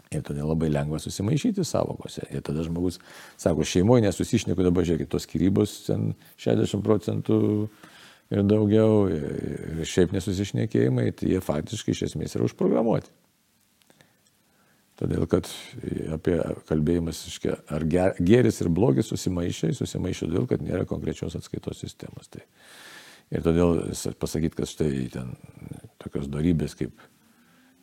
Ir 0.09 0.23
todėl 0.25 0.49
labai 0.49 0.71
lengva 0.73 0.97
susimaišyti 0.99 1.63
savokose. 1.67 2.25
Ir 2.33 2.41
tada 2.43 2.65
žmogus 2.65 2.97
sako, 3.39 3.63
šeimoje 3.63 4.07
nesusišneku, 4.07 4.65
dabar 4.65 4.87
žiūrėkit, 4.87 5.11
tos 5.13 5.27
skirybos 5.27 5.75
ten 5.85 6.11
60 6.41 6.83
procentų 6.83 7.37
ir 8.33 8.43
daugiau, 8.49 9.05
ir 9.13 9.85
šiaip 9.87 10.11
nesusišnekėjimai, 10.17 11.11
tai 11.15 11.35
jie 11.35 11.43
faktiškai 11.45 11.95
iš 11.95 12.03
esmės 12.09 12.35
yra 12.35 12.49
užprogramuoti. 12.49 13.13
Todėl, 14.99 15.23
kad 15.31 15.47
apie 16.17 16.35
kalbėjimas, 16.67 17.21
ar 17.71 17.85
geris 17.87 18.59
ir 18.59 18.73
blogis 18.73 19.07
susimaišė, 19.13 19.71
susimaišė 19.77 20.27
todėl, 20.27 20.49
kad 20.49 20.65
nėra 20.65 20.83
konkrečios 20.89 21.37
atskaitos 21.39 21.79
sistemos. 21.85 22.27
Tai. 22.33 22.43
Ir 23.29 23.43
todėl 23.45 23.83
pasakyti, 24.17 24.57
kad 24.57 24.69
štai 24.69 24.93
ten 25.13 25.35
tokios 26.01 26.29
darybės 26.31 26.73
kaip 26.79 26.97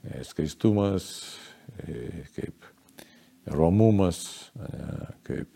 e, 0.02 0.24
skaistumas, 0.26 1.06
e, 1.84 2.24
kaip 2.34 2.66
romumas, 3.54 4.50
kaip 5.26 5.46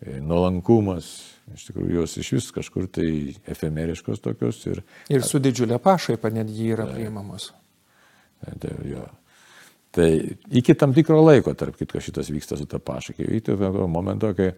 e, 0.00 0.16
nuolankumas, 0.24 1.10
iš 1.52 1.68
tikrųjų 1.68 2.00
jos 2.00 2.16
iš 2.22 2.32
vis 2.38 2.50
kažkur 2.56 2.88
tai 2.88 3.10
efemeriškos 3.50 4.24
tokios. 4.24 4.62
Ir, 4.70 4.82
ir 5.12 5.24
su 5.26 5.40
didžiulė 5.42 5.80
pašaipa 5.84 6.32
netgi 6.32 6.72
yra 6.72 6.88
priimamos. 6.88 7.52
Tai, 8.38 8.74
jo. 8.88 9.04
Tai 9.92 10.08
iki 10.54 10.76
tam 10.78 10.92
tikro 10.96 11.20
laiko, 11.24 11.52
tarp 11.58 11.76
kitko, 11.76 12.00
šitas 12.00 12.28
vyksta 12.32 12.56
su 12.56 12.68
ta 12.70 12.80
pašakė. 12.80 13.26
Iki 13.36 13.56
to 13.58 13.88
momento, 13.90 14.30
kai 14.36 14.52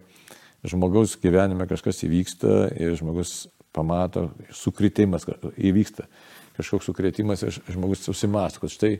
žmogaus 0.67 1.15
gyvenime 1.19 1.65
kažkas 1.67 2.03
įvyksta 2.05 2.69
ir 2.77 2.95
žmogus 2.99 3.49
pamato, 3.75 4.29
sukritimas 4.55 5.27
įvyksta, 5.55 6.07
kažkoks 6.57 6.89
sukretimas 6.89 7.45
ir 7.45 7.55
žmogus 7.71 8.03
susimastų, 8.05 8.63
kad 8.63 8.73
štai 8.73 8.91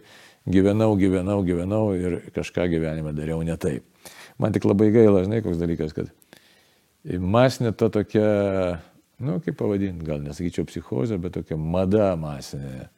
gyvenau, 0.49 0.93
gyvenau, 0.99 1.41
gyvenau 1.47 1.83
ir 1.97 2.19
kažką 2.35 2.69
gyvenime 2.71 3.13
dariau 3.17 3.43
ne 3.45 3.57
taip. 3.59 3.85
Man 4.41 4.55
tik 4.55 4.65
labai 4.65 4.89
gaila, 4.93 5.25
žinai, 5.27 5.43
koks 5.45 5.59
dalykas, 5.59 5.93
kad 5.97 6.09
masinė 7.03 7.75
ta 7.77 7.91
tokia, 7.93 8.25
nu, 9.21 9.37
kaip 9.43 9.59
pavadinti, 9.59 10.07
gal 10.07 10.23
nesakyčiau 10.23 10.65
psichozė, 10.69 11.19
bet 11.21 11.37
tokia 11.37 11.59
mada 11.59 12.13
masinė 12.19 12.89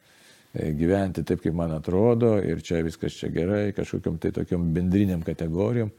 E, 0.54 0.70
gyventi 0.78 1.24
taip, 1.26 1.40
kaip 1.42 1.54
man 1.58 1.72
atrodo, 1.74 2.36
ir 2.38 2.60
čia 2.62 2.78
viskas 2.86 3.16
čia 3.18 3.26
gerai, 3.34 3.72
kažkokiam 3.74 4.20
tai 4.22 4.30
tokiam 4.34 4.68
bendriniam 4.74 5.24
kategorijom. 5.26 5.90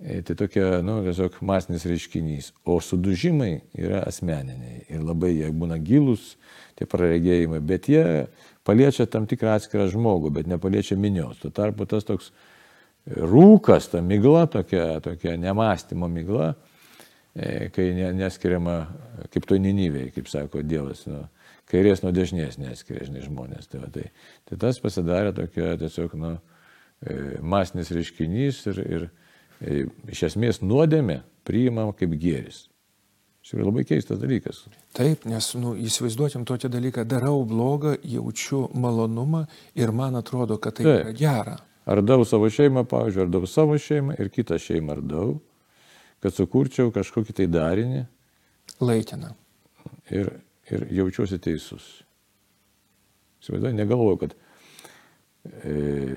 E, 0.00 0.22
tai 0.24 0.34
tokia, 0.34 0.78
nu, 0.80 1.02
tiesiog 1.04 1.34
masinis 1.44 1.84
reiškinys. 1.84 2.54
O 2.64 2.78
sudužimai 2.80 3.60
yra 3.76 4.00
asmeniniai 4.08 4.86
ir 4.88 5.02
labai 5.04 5.34
jie 5.34 5.50
būna 5.52 5.76
gilus, 5.84 6.38
tie 6.78 6.88
praregėjimai, 6.88 7.60
bet 7.60 7.90
jie 7.92 8.04
paliečia 8.64 9.04
tam 9.10 9.26
tikrą 9.28 9.58
atskirą 9.58 9.90
žmogų, 9.92 10.32
bet 10.38 10.48
nepaliečia 10.48 10.96
minios. 10.96 11.42
Tuo 11.42 11.52
tarpu 11.52 11.84
tas 11.90 12.08
toks 12.08 12.30
rūkas, 13.04 13.90
ta 13.92 14.00
migla, 14.00 14.46
tokia, 14.48 15.02
tokia 15.04 15.36
nemastymo 15.40 16.08
migla, 16.08 16.54
e, 17.36 17.68
kai 17.74 17.90
neskiriama, 18.16 18.80
kaip 19.34 19.48
to 19.48 19.60
ninyviai, 19.60 20.14
kaip 20.16 20.32
sako 20.32 20.64
Dievas. 20.64 21.04
Nu, 21.10 21.26
kairės 21.70 22.00
nuo 22.00 22.16
dešinės 22.16 22.56
neskiria, 22.56 23.04
žinai, 23.04 23.28
žmonės. 23.28 23.68
Tai, 23.68 23.84
va, 23.84 23.92
tai, 23.92 24.08
tai 24.48 24.64
tas 24.64 24.80
pasidarė 24.80 25.36
tokia 25.36 25.74
tiesiog, 25.80 26.16
nu, 26.16 26.38
e, 27.04 27.20
masinis 27.44 27.92
reiškinys 27.92 28.64
ir, 28.72 28.86
ir 28.86 29.10
iš 29.60 30.24
esmės 30.30 30.60
nuodėmė 30.64 31.20
priimama 31.46 31.94
kaip 31.96 32.14
gėris. 32.20 32.66
Šis 33.40 33.56
yra 33.56 33.66
labai 33.70 33.86
keistas 33.88 34.20
dalykas. 34.20 34.64
Taip, 34.96 35.24
nes 35.28 35.46
nu, 35.56 35.72
įsivaizduotim 35.80 36.44
tokį 36.48 36.68
dalyką, 36.72 37.06
darau 37.08 37.40
blogą, 37.48 37.94
jaučiu 38.04 38.66
malonumą 38.76 39.46
ir 39.80 39.92
man 39.96 40.20
atrodo, 40.20 40.58
kad 40.60 40.76
tai 40.76 40.84
Taip. 40.84 41.06
yra 41.06 41.16
gera. 41.16 41.56
Ardau 41.90 42.26
savo 42.28 42.50
šeimą, 42.52 42.84
pavyzdžiui, 42.90 43.24
ardau 43.24 43.48
savo 43.48 43.78
šeimą 43.80 44.18
ir 44.20 44.28
kitą 44.32 44.60
šeimą 44.60 44.98
ardau, 44.98 45.38
kad 46.20 46.36
sukurčiau 46.36 46.92
kažkokį 46.92 47.38
tai 47.40 47.48
darinį. 47.50 48.04
Laikiną. 48.84 49.32
Ir 50.12 50.28
ir 50.74 50.86
jaučiuosi 50.94 51.38
teisus. 51.42 51.86
Įsivaizduoju, 53.40 53.76
negalvoju, 53.78 54.18
kad 54.20 54.34
e, 55.64 56.16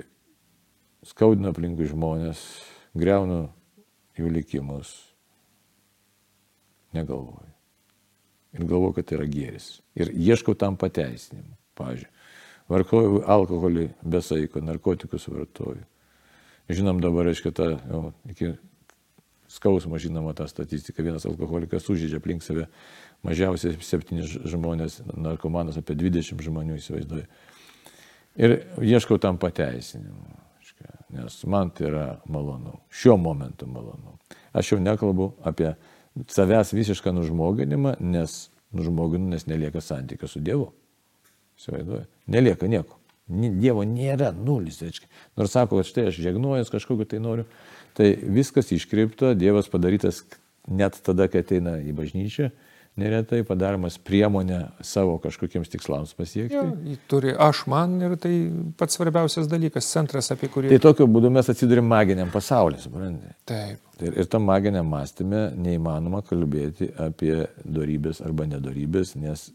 skaudinu 1.07 1.49
aplinkui 1.51 1.87
žmonės, 1.89 2.41
greunu 2.97 3.47
jų 4.17 4.29
likimus. 4.33 4.93
Negalvoju. 6.93 7.49
Ir 8.53 8.67
galvoju, 8.69 8.93
kad 8.99 9.07
tai 9.09 9.17
yra 9.17 9.29
gėris. 9.29 9.69
Ir 9.97 10.11
ieškau 10.13 10.53
tam 10.59 10.77
pateisinimų. 10.77 11.55
Pavyzdžiui, 11.73 12.09
vartoju 12.69 13.23
alkoholį 13.33 13.87
besaiko, 14.05 14.61
narkotikus 14.61 15.25
vartoju. 15.31 15.81
Žinom 16.69 17.01
dabar, 17.01 17.25
reiškia, 17.27 17.51
tą, 17.55 17.71
jau, 17.89 18.03
iki 18.29 18.53
skausmo 19.51 19.97
žinoma 19.99 20.35
tą 20.37 20.45
statistiką, 20.47 21.03
vienas 21.03 21.25
alkoholikas 21.29 21.83
sužydžia 21.85 22.21
aplink 22.21 22.45
save 22.45 22.67
mažiausiai 23.25 23.75
7 23.81 24.21
žmonės, 24.49 25.01
narkomanas 25.13 25.77
apie 25.81 25.97
20 25.99 26.41
žmonių 26.45 26.77
įsivaizduoju. 26.79 27.25
Ir 28.41 28.55
ieškau 28.81 29.19
tam 29.21 29.37
pateisinimų, 29.41 30.37
nes 31.13 31.37
man 31.49 31.71
tai 31.75 31.87
yra 31.89 32.05
malonu, 32.29 32.77
šiuo 32.93 33.17
momentu 33.21 33.67
malonu. 33.69 34.17
Aš 34.53 34.73
jau 34.73 34.79
nekalbu 34.81 35.31
apie 35.45 35.75
savęs 36.29 36.73
visišką 36.73 37.13
nužmoginimą, 37.13 37.95
nes 37.99 38.49
nužmoginu, 38.73 39.29
nes 39.33 39.47
nelieka 39.49 39.81
santykio 39.81 40.27
su 40.29 40.41
Dievu. 40.43 40.71
Įsivaizduoju, 41.59 42.05
nelieka 42.33 42.69
nieko. 42.69 42.97
Dievo 43.29 43.85
nėra 43.87 44.33
nulis, 44.35 44.81
reiškia. 44.83 45.07
Nors 45.39 45.53
sako, 45.55 45.79
kad 45.79 45.87
štai 45.87 46.09
aš 46.09 46.19
žegnuojas 46.25 46.71
kažkokiu 46.73 47.07
tai 47.09 47.21
noriu, 47.23 47.45
tai 47.97 48.13
viskas 48.17 48.73
iškripto, 48.75 49.31
Dievas 49.37 49.69
padarytas 49.71 50.23
net 50.67 50.99
tada, 51.05 51.29
kai 51.31 51.43
ateina 51.43 51.77
į 51.79 51.95
bažnyčią, 51.95 52.49
neretai 52.99 53.41
padaromas 53.47 53.97
priemonė 53.97 54.59
savo 54.85 55.15
kažkokiems 55.23 55.71
tikslams 55.73 56.13
pasiekti. 56.17 56.55
Jo, 56.55 56.97
turi 57.09 57.33
aš 57.33 57.63
man 57.71 57.95
ir 58.05 58.15
tai 58.21 58.33
pats 58.77 58.99
svarbiausias 58.99 59.49
dalykas, 59.51 59.89
centras, 59.89 60.29
apie 60.33 60.49
kurį. 60.53 60.69
Tai 60.75 60.81
tokiu 60.89 61.07
būdu 61.09 61.31
mes 61.33 61.49
atsidurim 61.49 61.87
maginiam 61.89 62.31
pasauliu, 62.33 62.81
suprantate? 62.83 63.33
Taip. 63.49 63.81
Ir, 64.03 64.17
ir 64.21 64.29
tam 64.29 64.45
maginiam 64.49 64.87
mąstymė 64.89 65.43
neįmanoma 65.57 66.23
kalbėti 66.27 66.91
apie 67.01 67.35
darybės 67.63 68.21
arba 68.25 68.47
nedarybės, 68.49 69.15
nes 69.17 69.49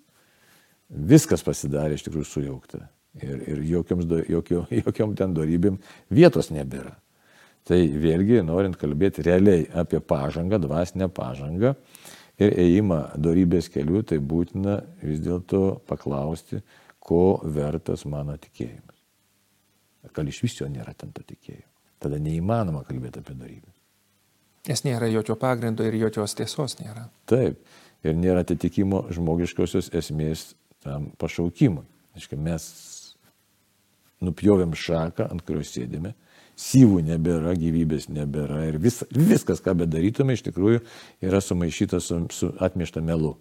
viskas 0.89 1.45
pasidarė 1.47 1.99
iš 1.99 2.09
tikrųjų 2.09 2.29
sujaukta. 2.29 2.87
Ir, 3.23 3.43
ir 3.51 3.63
jokiom, 3.67 4.03
jokiom, 4.31 4.67
jokiom 4.85 5.15
ten 5.19 5.35
darybėm 5.37 5.79
vietos 6.15 6.51
nebėra. 6.55 6.97
Tai 7.69 7.79
vėlgi, 8.01 8.41
norint 8.47 8.79
kalbėti 8.81 9.23
realiai 9.27 9.67
apie 9.77 10.01
pažangą, 10.01 10.57
dvasinę 10.63 11.11
pažangą, 11.13 11.75
ir 12.39 12.55
ėjimą 12.65 13.01
darybės 13.19 13.71
keliu, 13.73 14.03
tai 14.07 14.19
būtina 14.19 14.79
vis 15.03 15.23
dėlto 15.25 15.81
paklausti, 15.89 16.61
ko 16.99 17.41
vertas 17.43 18.05
mano 18.07 18.37
tikėjimas. 18.37 18.97
Gal 20.15 20.31
iš 20.31 20.43
vis 20.45 20.61
jo 20.61 20.69
nėra 20.71 20.95
ten 20.97 21.11
to 21.13 21.25
tikėjimo. 21.27 21.69
Tada 21.99 22.21
neįmanoma 22.23 22.85
kalbėti 22.87 23.21
apie 23.23 23.35
darybę. 23.35 23.73
Nes 24.69 24.85
nėra 24.85 25.09
jokio 25.11 25.35
pagrindo 25.41 25.85
ir 25.87 25.97
jokios 25.99 26.37
tiesos 26.39 26.79
nėra. 26.81 27.09
Taip. 27.31 27.61
Ir 28.07 28.15
nėra 28.15 28.45
atitikimo 28.45 29.07
žmogiškosios 29.11 29.91
esmės 29.97 30.53
tam 30.85 31.09
pašaukimui. 31.19 31.83
Aiškiai, 32.15 32.39
mes 32.43 32.67
nupjovėm 34.23 34.75
šaką, 34.79 35.27
ant 35.33 35.43
kurios 35.47 35.73
sėdime, 35.75 36.15
syvų 36.59 37.03
nebėra, 37.07 37.55
gyvybės 37.59 38.09
nebėra 38.11 38.65
ir 38.69 38.81
vis, 38.83 39.03
viskas, 39.15 39.63
ką 39.65 39.77
bedarytume, 39.85 40.35
iš 40.35 40.43
tikrųjų 40.49 40.83
yra 41.25 41.43
sumaišyta 41.45 42.03
su, 42.03 42.25
su 42.35 42.51
atmiešta 42.59 43.05
melu. 43.05 43.37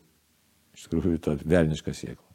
Iš 0.77 0.85
tikrųjų, 0.91 1.19
ta 1.25 1.37
velniška 1.41 1.95
siekla. 1.97 2.27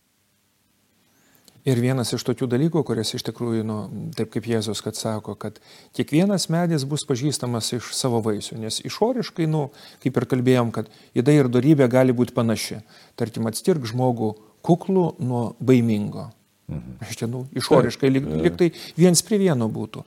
Ir 1.62 1.78
vienas 1.78 2.10
iš 2.10 2.24
tokių 2.26 2.48
dalykų, 2.50 2.80
kuris 2.82 3.14
iš 3.14 3.22
tikrųjų, 3.28 3.62
nu, 3.62 3.76
taip 4.18 4.32
kaip 4.34 4.48
Jėzus, 4.50 4.80
kad 4.82 4.98
sako, 4.98 5.36
kad 5.38 5.60
kiekvienas 5.94 6.48
medis 6.50 6.82
bus 6.90 7.04
pažįstamas 7.06 7.68
iš 7.76 7.92
savo 7.94 8.18
vaisių, 8.24 8.58
nes 8.64 8.80
išoriškai, 8.82 9.46
nu, 9.46 9.68
kaip 10.02 10.18
ir 10.18 10.26
kalbėjom, 10.32 10.72
kad 10.74 10.90
įdai 11.14 11.36
ir 11.38 11.50
darybė 11.54 11.86
gali 11.92 12.16
būti 12.18 12.34
panaši. 12.34 12.80
Tarkim, 13.14 13.46
atstirk 13.46 13.86
žmogų 13.86 14.32
kuklų 14.66 15.06
nuo 15.22 15.44
baimingo. 15.62 16.32
Mhm. 16.66 16.98
Aš 17.06 17.14
čia, 17.20 17.30
nu, 17.30 17.44
išoriškai, 17.54 18.10
lyg, 18.10 18.26
lyg 18.42 18.58
tai 18.58 18.72
viens 18.98 19.22
prie 19.22 19.38
vieno 19.44 19.70
būtų. 19.70 20.02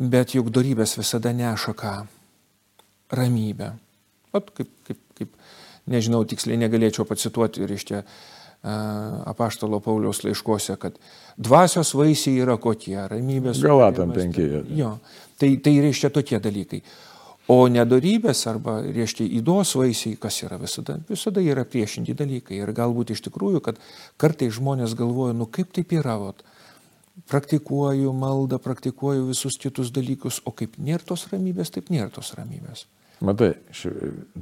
Bet 0.00 0.32
juk 0.32 0.48
darybės 0.48 0.96
visada 0.96 1.32
neša 1.36 1.74
ką? 1.76 1.94
Ramybę. 3.12 3.74
Ot, 4.32 4.48
kaip, 4.56 4.70
kaip, 4.86 5.00
kaip, 5.18 5.32
nežinau, 5.90 6.22
tiksliai 6.24 6.56
negalėčiau 6.62 7.04
pacituoti 7.04 7.66
ir 7.66 7.74
iš 7.74 7.84
čia 7.90 8.04
apaštalo 8.62 9.80
Pauliaus 9.80 10.22
laiškose, 10.24 10.76
kad 10.80 10.96
dvasios 11.36 11.94
vaisiai 11.96 12.42
yra 12.44 12.58
kokie- 12.60 12.96
ramybės. 13.12 13.60
Galatam 13.60 14.12
penki. 14.12 14.48
Jo, 14.76 14.98
tai, 15.38 15.56
tai 15.56 15.80
reiškia 15.80 16.10
tokie 16.12 16.40
dalykai. 16.40 16.82
O 17.48 17.66
nedorybės 17.68 18.46
arba, 18.46 18.80
reiškia, 18.82 19.26
įdos 19.40 19.74
vaisiai, 19.74 20.18
kas 20.20 20.42
yra 20.44 20.58
visada, 20.60 21.00
visada 21.08 21.40
yra 21.40 21.64
priešingi 21.64 22.14
dalykai. 22.14 22.60
Ir 22.60 22.72
galbūt 22.72 23.10
iš 23.10 23.24
tikrųjų, 23.26 23.60
kad 23.60 23.80
kartai 24.18 24.50
žmonės 24.50 24.94
galvoja, 24.94 25.34
nu 25.34 25.46
kaip 25.46 25.72
taip 25.72 25.90
yra, 25.90 26.18
vat, 26.20 26.44
praktikuoju 27.28 28.12
maldą, 28.12 28.58
praktikuoju 28.62 29.26
visus 29.30 29.58
kitus 29.60 29.92
dalykus, 29.92 30.40
o 30.46 30.54
kaip 30.56 30.78
nėra 30.78 31.04
tos 31.12 31.26
ramybės, 31.32 31.72
taip 31.74 31.90
nėra 31.92 32.10
tos 32.14 32.32
ramybės. 32.38 32.86
Matai, 33.20 33.50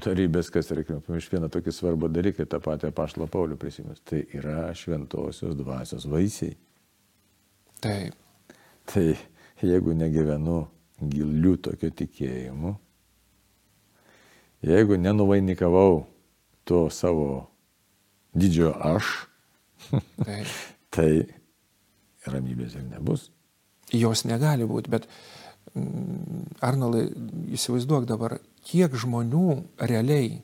darybės, 0.04 0.52
kas 0.54 0.70
reikia 0.70 1.00
pamiršti 1.02 1.34
vieną 1.34 1.48
tokį 1.50 1.72
svarbų 1.74 2.10
dalyką, 2.14 2.46
tą 2.46 2.60
patį 2.62 2.92
pašlą 2.94 3.26
Paulių 3.32 3.56
prisimės, 3.58 3.98
tai 4.06 4.22
yra 4.38 4.68
šventosios 4.78 5.56
dvasios 5.58 6.06
vaisiai. 6.06 6.54
Taip. 7.82 8.14
Tai 8.86 9.06
jeigu 9.62 9.96
negyvenu 9.98 10.60
giliu 11.10 11.56
tokio 11.58 11.90
tikėjimu, 11.90 12.76
jeigu 14.66 14.98
nenuvainikavau 15.02 16.04
to 16.66 16.86
savo 16.94 17.48
didžiojo 18.38 18.76
aš, 18.94 19.10
tai 20.94 21.10
ramybės 22.32 22.76
ir 22.78 22.86
nebus. 22.88 23.30
jos 23.92 24.24
negali 24.28 24.66
būti, 24.68 24.90
bet 24.92 25.06
mm, 25.74 26.58
Arnolai, 26.64 27.06
įsivaizduok 27.56 28.08
dabar, 28.08 28.38
kiek 28.68 28.94
žmonių 28.94 29.62
realiai, 29.90 30.42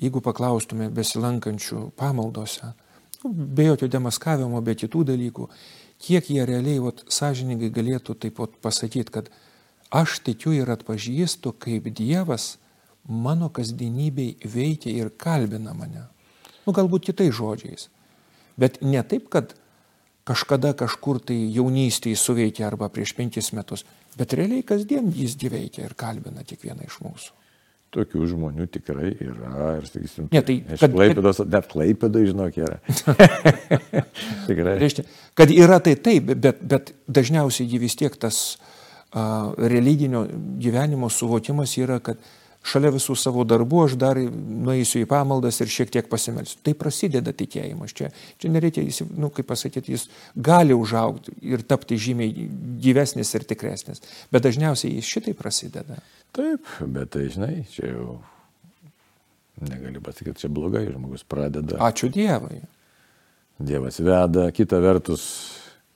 jeigu 0.00 0.22
paklaustume 0.24 0.88
besilankančių 0.94 1.90
pamaldose, 1.98 2.72
nu, 3.22 3.32
be 3.32 3.68
jokio 3.68 3.90
demaskavimo, 3.92 4.62
be 4.64 4.74
kitų 4.74 5.04
dalykų, 5.12 5.48
kiek 6.00 6.30
jie 6.32 6.46
realiai 6.48 6.80
vat, 6.82 7.04
sąžiningai 7.12 7.70
galėtų 7.74 8.16
taip 8.16 8.38
pat 8.40 8.56
pasakyti, 8.64 9.12
kad 9.12 9.30
aš 9.90 10.20
tikiu 10.24 10.54
ir 10.56 10.70
atpažįstu, 10.72 11.52
kaip 11.60 11.90
Dievas 11.94 12.56
mano 13.04 13.50
kasdienybei 13.52 14.36
veikia 14.44 14.92
ir 14.92 15.10
kalbina 15.18 15.74
mane. 15.76 16.06
Nu, 16.66 16.72
galbūt 16.76 17.10
kitais 17.10 17.34
žodžiais. 17.36 17.88
Bet 18.60 18.80
ne 18.84 19.02
taip, 19.02 19.28
kad 19.32 19.54
kažkada 20.30 20.70
kažkur 20.78 21.18
tai 21.26 21.36
jaunystėje 21.56 22.18
suveikia 22.22 22.68
arba 22.70 22.88
prieš 22.94 23.12
penkis 23.18 23.50
metus, 23.56 23.82
bet 24.18 24.32
realiai 24.38 24.62
kasdien 24.66 25.10
jis 25.16 25.34
gyveikia 25.40 25.88
ir 25.90 25.94
kalbina 25.98 26.46
kiekvieną 26.46 26.86
iš 26.86 27.00
mūsų. 27.02 27.36
Tokių 27.90 28.22
žmonių 28.30 28.68
tikrai 28.70 29.08
yra 29.18 29.70
ir, 29.80 29.86
sakysim, 29.90 30.28
Ne, 30.30 30.44
tai 30.46 30.60
kad- 30.78 30.92
Klaipėdos, 30.94 31.40
net 31.50 31.66
Klaipėdai, 31.72 32.20
žinok, 32.28 32.58
yra. 32.62 32.76
tikrai. 34.46 34.76
Reiškia, 34.78 35.04
kad 35.34 35.50
yra 35.50 35.80
tai 35.82 35.96
taip, 35.98 36.30
bet, 36.38 36.60
bet 36.70 36.92
dažniausiai 37.10 37.66
jį 37.72 37.80
vis 37.82 37.96
tiek 37.98 38.14
tas 38.22 38.38
a, 39.10 39.50
religinio 39.58 40.22
gyvenimo 40.62 41.10
suvokimas 41.10 41.74
yra, 41.82 41.98
kad 41.98 42.22
šalia 42.66 42.92
visų 42.94 43.16
savo 43.18 43.44
darbų 43.48 43.84
aš 43.86 43.96
dar 44.00 44.18
nueisiu 44.20 45.02
į 45.02 45.08
pamaldas 45.10 45.60
ir 45.62 45.70
šiek 45.72 45.92
tiek 45.92 46.08
pasimelsiu. 46.10 46.58
Tai 46.66 46.74
prasideda 46.78 47.32
tikėjimas. 47.36 47.94
Čia, 47.96 48.10
čia 48.40 48.50
nereikia, 48.52 48.84
jis, 48.84 49.02
nu, 49.10 49.30
kaip 49.34 49.48
pasakyti, 49.48 49.94
jis 49.96 50.08
gali 50.36 50.76
užaugti 50.76 51.34
ir 51.46 51.64
tapti 51.66 51.98
žymiai 52.00 52.48
gyvesnis 52.82 53.32
ir 53.36 53.46
tikresnis. 53.48 54.04
Bet 54.32 54.44
dažniausiai 54.46 54.98
jis 54.98 55.08
šitai 55.08 55.36
prasideda. 55.38 56.00
Taip, 56.36 56.68
bet 56.84 57.14
tai, 57.16 57.26
žinai, 57.32 57.54
čia 57.72 57.94
jau 57.94 58.20
negali 59.64 60.02
pasakyti, 60.04 60.44
čia 60.44 60.52
blogai, 60.52 60.86
žmogus 60.92 61.24
pradeda. 61.28 61.80
Ačiū 61.88 62.12
Dievui. 62.12 62.60
Dievas 63.60 63.98
veda, 64.00 64.46
kita 64.56 64.78
vertus 64.80 65.24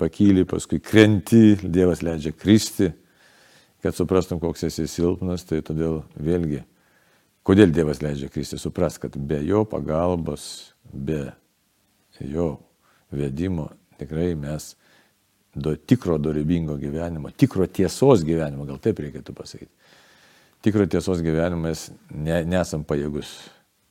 pakyli, 0.00 0.44
paskui 0.48 0.82
krenti, 0.84 1.54
Dievas 1.62 2.02
leidžia 2.04 2.34
kristi, 2.36 2.90
kad 3.84 3.92
suprastum, 3.92 4.40
koks 4.40 4.64
esi 4.70 4.86
silpnas, 4.88 5.44
tai 5.44 5.58
todėl 5.60 5.98
vėlgi, 6.16 6.62
kodėl 7.44 7.68
Dievas 7.68 8.00
leidžia 8.00 8.30
kristi, 8.32 8.56
supras, 8.56 8.96
kad 9.02 9.18
be 9.20 9.42
jo 9.44 9.66
pagalbos, 9.68 10.46
be 10.88 11.26
jo 12.24 12.54
vedimo 13.12 13.68
tikrai 14.00 14.30
mes 14.40 14.70
do 15.54 15.74
tikro 15.76 16.16
dorybingo 16.18 16.78
gyvenimo, 16.80 17.28
tikro 17.36 17.68
tiesos 17.68 18.24
gyvenimo, 18.24 18.64
gal 18.72 18.80
taip 18.82 19.04
reikėtų 19.04 19.36
pasakyti. 19.36 19.70
Tikro 20.64 20.88
tiesos 20.88 21.20
gyvenimo 21.20 21.68
mes 21.68 21.90
ne, 22.08 22.40
nesam 22.48 22.88
pajėgus 22.88 23.36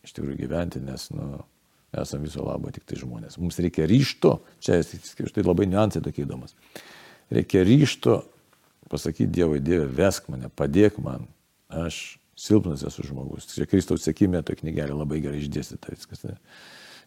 iš 0.04 0.18
tikrųjų 0.18 0.42
gyventi, 0.42 0.82
nes 0.84 1.12
nu, 1.14 1.38
esame 1.94 2.26
viso 2.26 2.42
labo 2.44 2.74
tik 2.74 2.90
tai 2.90 2.98
žmonės. 2.98 3.38
Mums 3.38 3.62
reikia 3.62 3.86
ryšto, 3.88 4.40
čia 4.58 4.82
štai 4.82 5.46
labai 5.46 5.70
niuansai 5.70 6.02
tokie 6.02 6.26
įdomus. 6.26 6.58
Reikia 7.30 7.62
ryšto 7.62 8.24
pasakyti 8.94 9.32
Dievui, 9.40 9.62
Dieve, 9.64 9.88
vesk 9.90 10.30
mane, 10.32 10.52
padėk 10.54 11.00
man, 11.04 11.26
aš 11.74 12.20
silpnas 12.40 12.86
esu 12.88 13.06
žmogus. 13.08 13.50
Čia 13.52 13.68
Kristaus 13.70 14.06
sėkime, 14.06 14.42
to 14.46 14.56
knygelė 14.60 14.96
labai 14.96 15.22
gerai 15.24 15.42
išdėstyta 15.42 15.94
viskas. 15.94 16.24
Ne? 16.28 16.38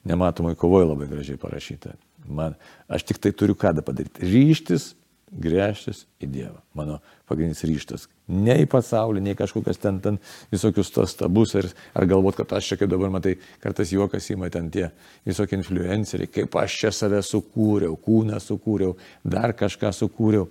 Nematomai 0.07 0.55
kovoje 0.59 0.90
labai 0.90 1.09
gražiai 1.11 1.40
parašyta. 1.40 1.96
Man, 2.27 2.55
aš 2.90 3.07
tik 3.09 3.22
tai 3.22 3.35
turiu 3.35 3.57
ką 3.59 3.75
padaryti. 3.87 4.22
Ryštis, 4.27 4.92
grėžtis 5.27 6.05
į 6.22 6.29
Dievą. 6.31 6.61
Mano 6.79 7.01
pagrindinis 7.27 7.64
ryštas. 7.66 8.07
Ne 8.31 8.55
į 8.62 8.68
pasaulį, 8.70 9.22
ne 9.22 9.35
į 9.35 9.38
kažkokias 9.40 9.81
ten, 9.83 9.99
ten 10.03 10.18
visokius 10.53 10.92
tos 10.94 11.14
stabus 11.16 11.55
ar, 11.59 11.66
ar 11.99 12.07
galvot, 12.07 12.37
kad 12.38 12.55
aš 12.57 12.70
čia 12.70 12.79
kaip 12.81 12.90
dabar 12.92 13.11
matai, 13.14 13.35
kartais 13.62 13.90
juokas 13.94 14.31
įma 14.31 14.51
ten 14.55 14.70
tie 14.75 14.88
visokie 15.27 15.59
influenceriai, 15.59 16.31
kaip 16.31 16.59
aš 16.62 16.79
čia 16.83 16.92
save 16.94 17.22
sukūriau, 17.27 17.99
kūną 18.07 18.38
sukūriau, 18.42 18.94
dar 19.27 19.55
kažką 19.59 19.90
sukūriau. 19.94 20.46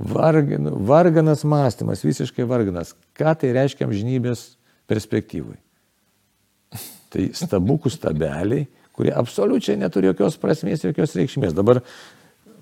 Vargan, 0.00 0.70
varganas 0.86 1.44
mąstymas, 1.44 2.04
visiškai 2.04 2.46
varganas. 2.48 2.94
Ką 3.16 3.34
tai 3.36 3.50
reiškia 3.52 3.84
amžinybės 3.84 4.54
perspektyvai? 4.88 5.58
Tai 7.12 7.26
stabukų 7.36 7.92
stabeliai, 7.92 8.64
kurie 8.96 9.12
absoliučiai 9.16 9.76
neturi 9.80 10.08
jokios 10.08 10.38
prasmės, 10.40 10.86
jokios 10.86 11.16
reikšmės. 11.18 11.52
Dabar 11.56 11.82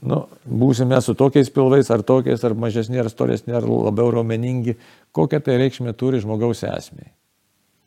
nu, 0.03 0.22
būsime 0.46 0.98
su 1.05 1.14
tokiais 1.18 1.51
pilvais, 1.55 1.90
ar 1.94 2.03
tokiais, 2.07 2.42
ar 2.46 2.57
mažesni, 2.59 2.98
ar 2.98 3.11
storesni, 3.12 3.55
ar 3.55 3.66
labiau 3.68 4.11
raumeningi, 4.16 4.74
kokią 5.14 5.42
tai 5.44 5.61
reikšmę 5.62 5.94
turi 5.98 6.22
žmogaus 6.24 6.64
esmė. 6.66 7.11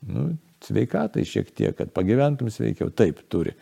Nu, 0.08 0.30
sveikatai 0.66 1.26
šiek 1.28 1.52
tiek, 1.52 1.76
kad 1.78 1.92
pagyventum 1.96 2.50
sveikiau, 2.54 2.92
taip 2.94 3.20
turi. 3.32 3.56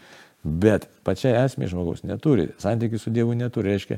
Bet 0.43 0.87
pačiai 1.03 1.35
esmė 1.41 1.67
žmogaus 1.67 2.05
neturi, 2.07 2.47
santykių 2.63 2.99
su 3.01 3.11
Dievu 3.11 3.33
neturi, 3.35 3.73
reiškia, 3.73 3.97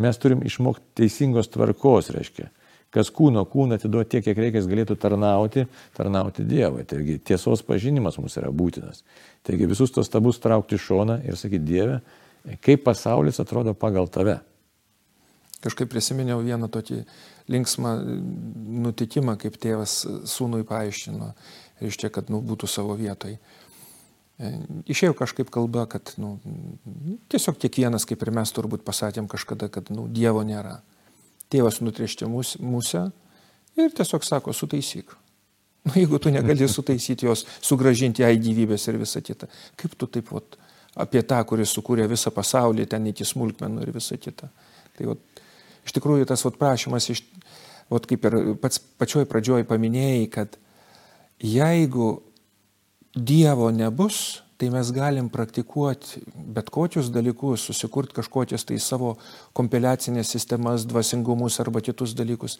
mes 0.00 0.20
turim 0.20 0.40
išmokti 0.48 1.02
teisingos 1.02 1.50
tvarkos, 1.52 2.08
reiškia, 2.16 2.48
kas 2.96 3.10
kūno 3.12 3.42
kūną 3.52 3.76
atiduoti 3.76 4.14
tiek, 4.14 4.24
kiek 4.24 4.40
reikia, 4.40 4.62
galėtų 4.64 4.96
tarnauti, 5.02 5.66
tarnauti 5.96 6.46
Dievui. 6.48 6.86
Taigi 6.88 7.18
tiesos 7.20 7.60
pažinimas 7.66 8.16
mums 8.16 8.38
yra 8.40 8.48
būtinas. 8.48 9.04
Taigi 9.44 9.68
visus 9.68 9.92
tos 9.92 10.08
tabus 10.08 10.40
traukti 10.40 10.80
šoną 10.80 11.20
ir 11.28 11.36
sakyti 11.36 11.68
Dieve, 11.68 12.00
kaip 12.64 12.86
pasaulis 12.86 13.42
atrodo 13.42 13.76
pagal 13.76 14.08
tave. 14.08 14.38
Kažkaip 15.66 15.90
prisiminiau 15.92 16.40
vieną 16.44 16.70
tokį 16.72 17.02
linksmą 17.52 17.92
nutikimą, 18.86 19.36
kaip 19.40 19.56
tėvas 19.60 20.02
sūnui 20.30 20.64
paaiškino, 20.68 21.32
reiškia, 21.82 22.10
kad 22.14 22.32
nu, 22.32 22.40
būtų 22.44 22.68
savo 22.70 22.96
vietoj. 22.96 23.36
Išėjo 24.36 25.14
kažkaip 25.16 25.48
kalba, 25.52 25.86
kad 25.88 26.12
nu, 26.20 26.34
tiesiog 27.32 27.56
kiekvienas, 27.60 28.04
kaip 28.08 28.20
ir 28.20 28.34
mes 28.36 28.50
turbūt 28.52 28.84
pasakėm 28.84 29.30
kažkada, 29.32 29.70
kad 29.72 29.88
nu, 29.88 30.04
Dievo 30.12 30.42
nėra. 30.44 30.82
Tėvas 31.52 31.80
nutriešti 31.80 32.28
mūsų 32.28 33.04
ir 33.80 33.94
tiesiog 33.96 34.26
sako, 34.26 34.52
sutaisyk. 34.56 35.14
Nu, 35.86 35.94
jeigu 35.94 36.18
tu 36.18 36.32
negali 36.34 36.66
sutaisyti 36.68 37.28
jos, 37.28 37.44
sugražinti 37.62 38.24
jai 38.24 38.34
gyvybės 38.42 38.88
ir 38.90 38.98
visą 38.98 39.22
kitą, 39.22 39.46
kaip 39.78 39.94
tu 39.94 40.08
taip 40.10 40.32
vat, 40.34 40.56
apie 40.98 41.22
tą, 41.22 41.38
kuris 41.46 41.72
sukūrė 41.76 42.08
visą 42.10 42.32
pasaulį, 42.34 42.88
ten 42.90 43.06
iki 43.06 43.24
smulkmenų 43.28 43.84
ir 43.84 43.92
visą 43.94 44.18
kitą. 44.18 44.50
Tai 44.98 45.12
vat, 45.12 45.42
iš 45.86 45.94
tikrųjų 45.94 46.26
tas 46.26 46.42
vat, 46.42 46.58
prašymas, 46.58 47.06
iš, 47.14 47.22
vat, 47.92 48.08
kaip 48.10 48.26
ir 48.26 48.38
pats 48.60 48.82
pačioj 48.98 49.28
pradžioj 49.30 49.68
paminėjai, 49.70 50.26
kad 50.34 50.58
jeigu 51.38 52.16
Dievo 53.16 53.70
nebus, 53.72 54.42
tai 54.60 54.68
mes 54.72 54.90
galim 54.92 55.28
praktikuoti 55.32 56.20
bet 56.56 56.68
kokius 56.72 57.08
dalykus, 57.12 57.64
susikurti 57.64 58.16
kažkokias 58.16 58.64
tai 58.68 58.76
savo 58.80 59.16
kompiliacinės 59.56 60.30
sistemas, 60.36 60.84
dvasingumus 60.88 61.56
arba 61.64 61.80
kitus 61.84 62.14
dalykus, 62.16 62.58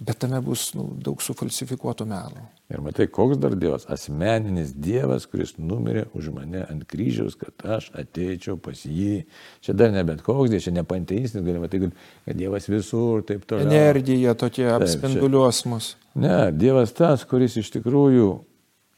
bet 0.00 0.22
tame 0.24 0.40
bus 0.44 0.70
nu, 0.76 0.86
daug 1.04 1.20
sufalsifikuotų 1.20 2.06
melų. 2.08 2.44
Ir 2.72 2.80
matai, 2.84 3.06
koks 3.12 3.40
dar 3.42 3.56
Dievas, 3.60 3.84
asmeninis 3.92 4.72
Dievas, 4.72 5.26
kuris 5.28 5.56
numirė 5.58 6.06
už 6.16 6.30
mane 6.32 6.64
ant 6.64 6.84
kryžiaus, 6.88 7.36
kad 7.40 7.64
aš 7.78 7.90
ateičiau 8.00 8.56
pas 8.60 8.84
jį. 8.84 9.24
Čia 9.64 9.76
dar 9.76 9.92
ne 9.92 10.04
bet 10.08 10.24
koks, 10.24 10.56
čia 10.64 10.72
ne 10.72 10.84
panteistinis, 10.88 11.44
galima 11.44 11.68
tai, 11.68 11.82
kad 12.24 12.40
Dievas 12.40 12.68
visur, 12.72 13.24
taip 13.28 13.44
toliau. 13.44 13.68
Energija 13.68 14.36
tokie 14.38 14.70
apspinduliuos 14.72 15.64
mus. 15.68 15.96
Ne, 16.16 16.48
Dievas 16.56 16.96
tas, 16.96 17.28
kuris 17.28 17.60
iš 17.60 17.72
tikrųjų 17.76 18.30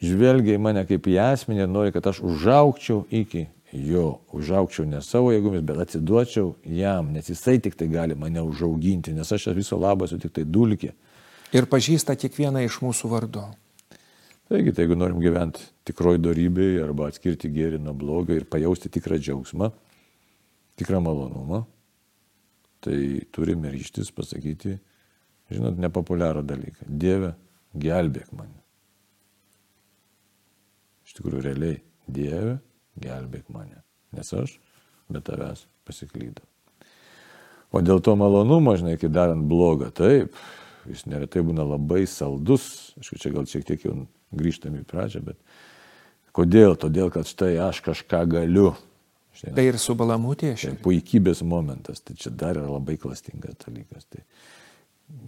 žvelgia 0.03 0.59
į 0.59 0.63
mane 0.63 0.85
kaip 0.89 1.07
į 1.09 1.19
asmenį 1.23 1.65
ir 1.65 1.71
nori, 1.71 1.93
kad 1.95 2.07
aš 2.11 2.21
užaukčiau 2.27 3.05
iki 3.11 3.47
jo, 3.73 4.21
užaukčiau 4.37 4.87
ne 4.89 5.01
savo 5.05 5.33
jėgomis, 5.33 5.65
bet 5.65 5.81
atsiduočiau 5.87 6.53
jam, 6.69 7.13
nes 7.15 7.29
jisai 7.31 7.59
tik 7.63 7.79
tai 7.79 7.89
gali 7.93 8.17
mane 8.19 8.43
užauginti, 8.45 9.15
nes 9.17 9.33
aš 9.33 9.49
viso 9.57 9.79
labo 9.81 10.09
esu 10.09 10.19
tik 10.21 10.35
tai 10.37 10.45
dulkė. 10.45 10.93
Ir 11.53 11.69
pažįsta 11.69 12.17
kiekvieną 12.17 12.65
iš 12.67 12.81
mūsų 12.85 13.11
vardu. 13.13 13.45
Taigi, 14.53 14.73
tai 14.73 14.85
jeigu 14.85 14.97
norim 14.99 15.21
gyventi 15.23 15.65
tikroji 15.89 16.21
darybėje 16.21 16.83
arba 16.85 17.09
atskirti 17.09 17.49
gėrį 17.53 17.81
nuo 17.81 17.95
blogio 17.97 18.37
ir 18.37 18.49
pajausti 18.49 18.91
tikrą 18.93 19.17
džiaugsmą, 19.21 19.71
tikrą 20.81 21.01
malonumą, 21.05 21.63
tai 22.85 22.99
turime 23.33 23.73
ryštis 23.73 24.13
pasakyti, 24.13 24.77
žinot, 25.53 25.79
nepopuliarų 25.81 26.45
dalyką. 26.49 26.89
Dieve, 26.89 27.37
gelbėk 27.73 28.35
mane. 28.37 28.62
Iš 31.13 31.19
tikrųjų, 31.19 31.43
realiai, 31.45 31.75
Dieve, 32.09 32.55
gelbėk 33.05 33.51
mane. 33.53 33.83
Nes 34.17 34.31
aš 34.33 34.55
be 35.13 35.21
tavęs 35.21 35.67
pasiklydau. 35.85 36.47
O 37.73 37.83
dėl 37.85 38.01
to 38.05 38.15
malonumo, 38.17 38.73
žinai, 38.81 38.95
kai 39.01 39.11
darant 39.13 39.45
blogą, 39.49 39.91
taip, 39.93 40.33
jis 40.89 41.05
neretai 41.09 41.43
būna 41.45 41.67
labai 41.69 42.07
saldus, 42.09 42.95
aišku, 42.97 43.21
čia 43.21 43.33
gal 43.37 43.45
šiek 43.49 43.67
tiek 43.69 43.85
jau 43.85 43.95
grįžtam 44.33 44.79
į 44.81 44.87
pradžią, 44.89 45.21
bet 45.29 45.37
kodėl? 46.33 46.79
Todėl, 46.81 47.13
kad 47.13 47.29
štai 47.29 47.59
aš 47.61 47.83
kažką 47.85 48.23
galiu. 48.33 48.71
Žinai, 49.37 49.55
Tai 49.61 49.67
ir 49.69 49.79
su 49.81 49.97
balamutė 49.97 50.55
Tai 50.55 50.61
šiandien. 50.65 50.81
puikybės 50.85 51.45
momentas, 51.45 52.01
tai 52.01 52.17
čia 52.17 52.33
dar 52.33 52.57
yra 52.57 52.73
labai 52.73 52.97
klastingas 53.01 53.61
dalykas. 53.67 54.09
Tai 54.09 54.25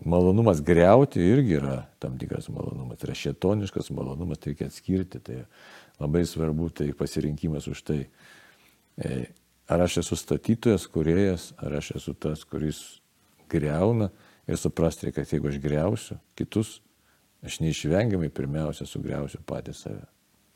malonumas 0.05 0.61
greuti 0.65 1.23
irgi 1.23 1.59
yra 1.59 1.79
tam 2.03 2.19
tikras 2.21 2.49
malonumas, 2.53 2.99
tai 3.01 3.11
yra 3.11 3.21
šetoniškas 3.21 3.91
malonumas, 3.95 4.41
tai 4.41 4.53
reikia 4.53 4.69
atskirti, 4.69 5.21
tai 5.25 5.41
labai 6.01 6.25
svarbu 6.29 6.69
tai 6.81 6.91
pasirinkimas 6.97 7.71
už 7.71 7.83
tai. 7.87 8.03
E, 8.99 9.25
Ar 9.65 9.81
aš 9.81 10.03
esu 10.03 10.17
statytojas, 10.17 10.85
kuriejas, 10.93 11.53
ar 11.57 11.79
aš 11.79 11.95
esu 11.97 12.13
tas, 12.21 12.43
kuris 12.45 13.01
greuna 13.49 14.11
ir 14.47 14.59
suprasti, 14.61 15.13
kad 15.13 15.31
jeigu 15.33 15.49
aš 15.49 15.57
greusiu 15.63 16.19
kitus, 16.37 16.75
aš 17.45 17.63
neišvengiamai 17.65 18.29
pirmiausia 18.29 18.85
sugriausiu 18.89 19.41
patį 19.49 19.77
save. 19.79 20.05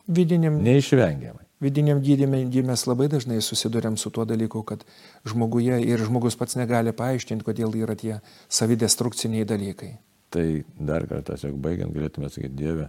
Vidiniam, 0.09 0.61
Neišvengiamai. 0.65 1.48
Vidiniam 1.61 2.01
gydymė 2.03 2.43
mes 2.67 2.85
labai 2.87 3.09
dažnai 3.09 3.41
susidurėm 3.43 3.97
su 3.99 4.11
tuo 4.15 4.25
dalyku, 4.29 4.63
kad 4.67 4.85
žmoguje 5.27 5.81
ir 5.85 6.05
žmogus 6.05 6.37
pats 6.39 6.57
negali 6.61 6.93
paaiškinti, 6.93 7.45
kodėl 7.47 7.75
yra 7.79 7.97
tie 7.99 8.21
savidestrukciniai 8.49 9.45
dalykai. 9.49 9.97
Tai 10.31 10.47
dar 10.77 11.07
kartą, 11.09 11.35
tiesiog 11.35 11.57
baigiant, 11.65 11.95
galėtume 11.95 12.29
sakyti, 12.29 12.55
Dieve, 12.55 12.89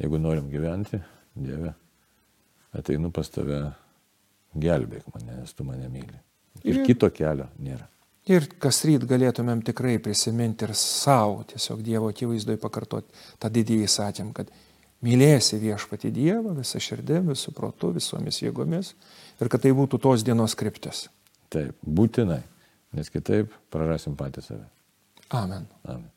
jeigu 0.00 0.18
norim 0.18 0.48
gyventi, 0.50 1.00
Dieve, 1.36 1.74
ateinu 2.72 3.10
pas 3.14 3.28
tave, 3.30 3.60
gelbėk 4.56 5.10
mane, 5.14 5.40
nes 5.42 5.52
tu 5.52 5.66
mane 5.66 5.88
myli. 5.92 6.20
Ir 6.64 6.80
Ir- 6.80 6.86
kito 6.86 7.10
kelio 7.10 7.50
nėra. 7.58 7.88
Ir 8.24 8.46
kas 8.56 8.78
ryt 8.88 9.02
galėtumėm 9.04 9.60
tikrai 9.66 9.98
prisiminti 10.00 10.64
ir 10.64 10.72
savo, 10.72 11.42
tiesiog 11.44 11.82
Dievo 11.84 12.08
akivaizdoj 12.08 12.56
pakartoti 12.62 13.12
tą 13.38 13.50
didįjį 13.52 13.84
įsakymą, 13.84 14.32
kad 14.32 14.48
mylėsi 15.04 15.58
viešpati 15.62 16.12
Dievą 16.14 16.54
visą 16.58 16.80
širdį, 16.82 17.20
visų 17.32 17.54
protų, 17.56 17.94
visomis 17.98 18.40
jėgomis 18.42 18.94
ir 19.40 19.50
kad 19.50 19.64
tai 19.64 19.74
būtų 19.76 20.00
tos 20.06 20.24
dienos 20.26 20.56
kryptis. 20.58 21.08
Taip, 21.52 21.76
būtinai, 21.82 22.42
nes 22.94 23.10
kitaip 23.12 23.52
prarasim 23.74 24.16
patį 24.18 24.46
save. 24.46 24.66
Amen. 25.34 25.66
Amen. 25.84 26.13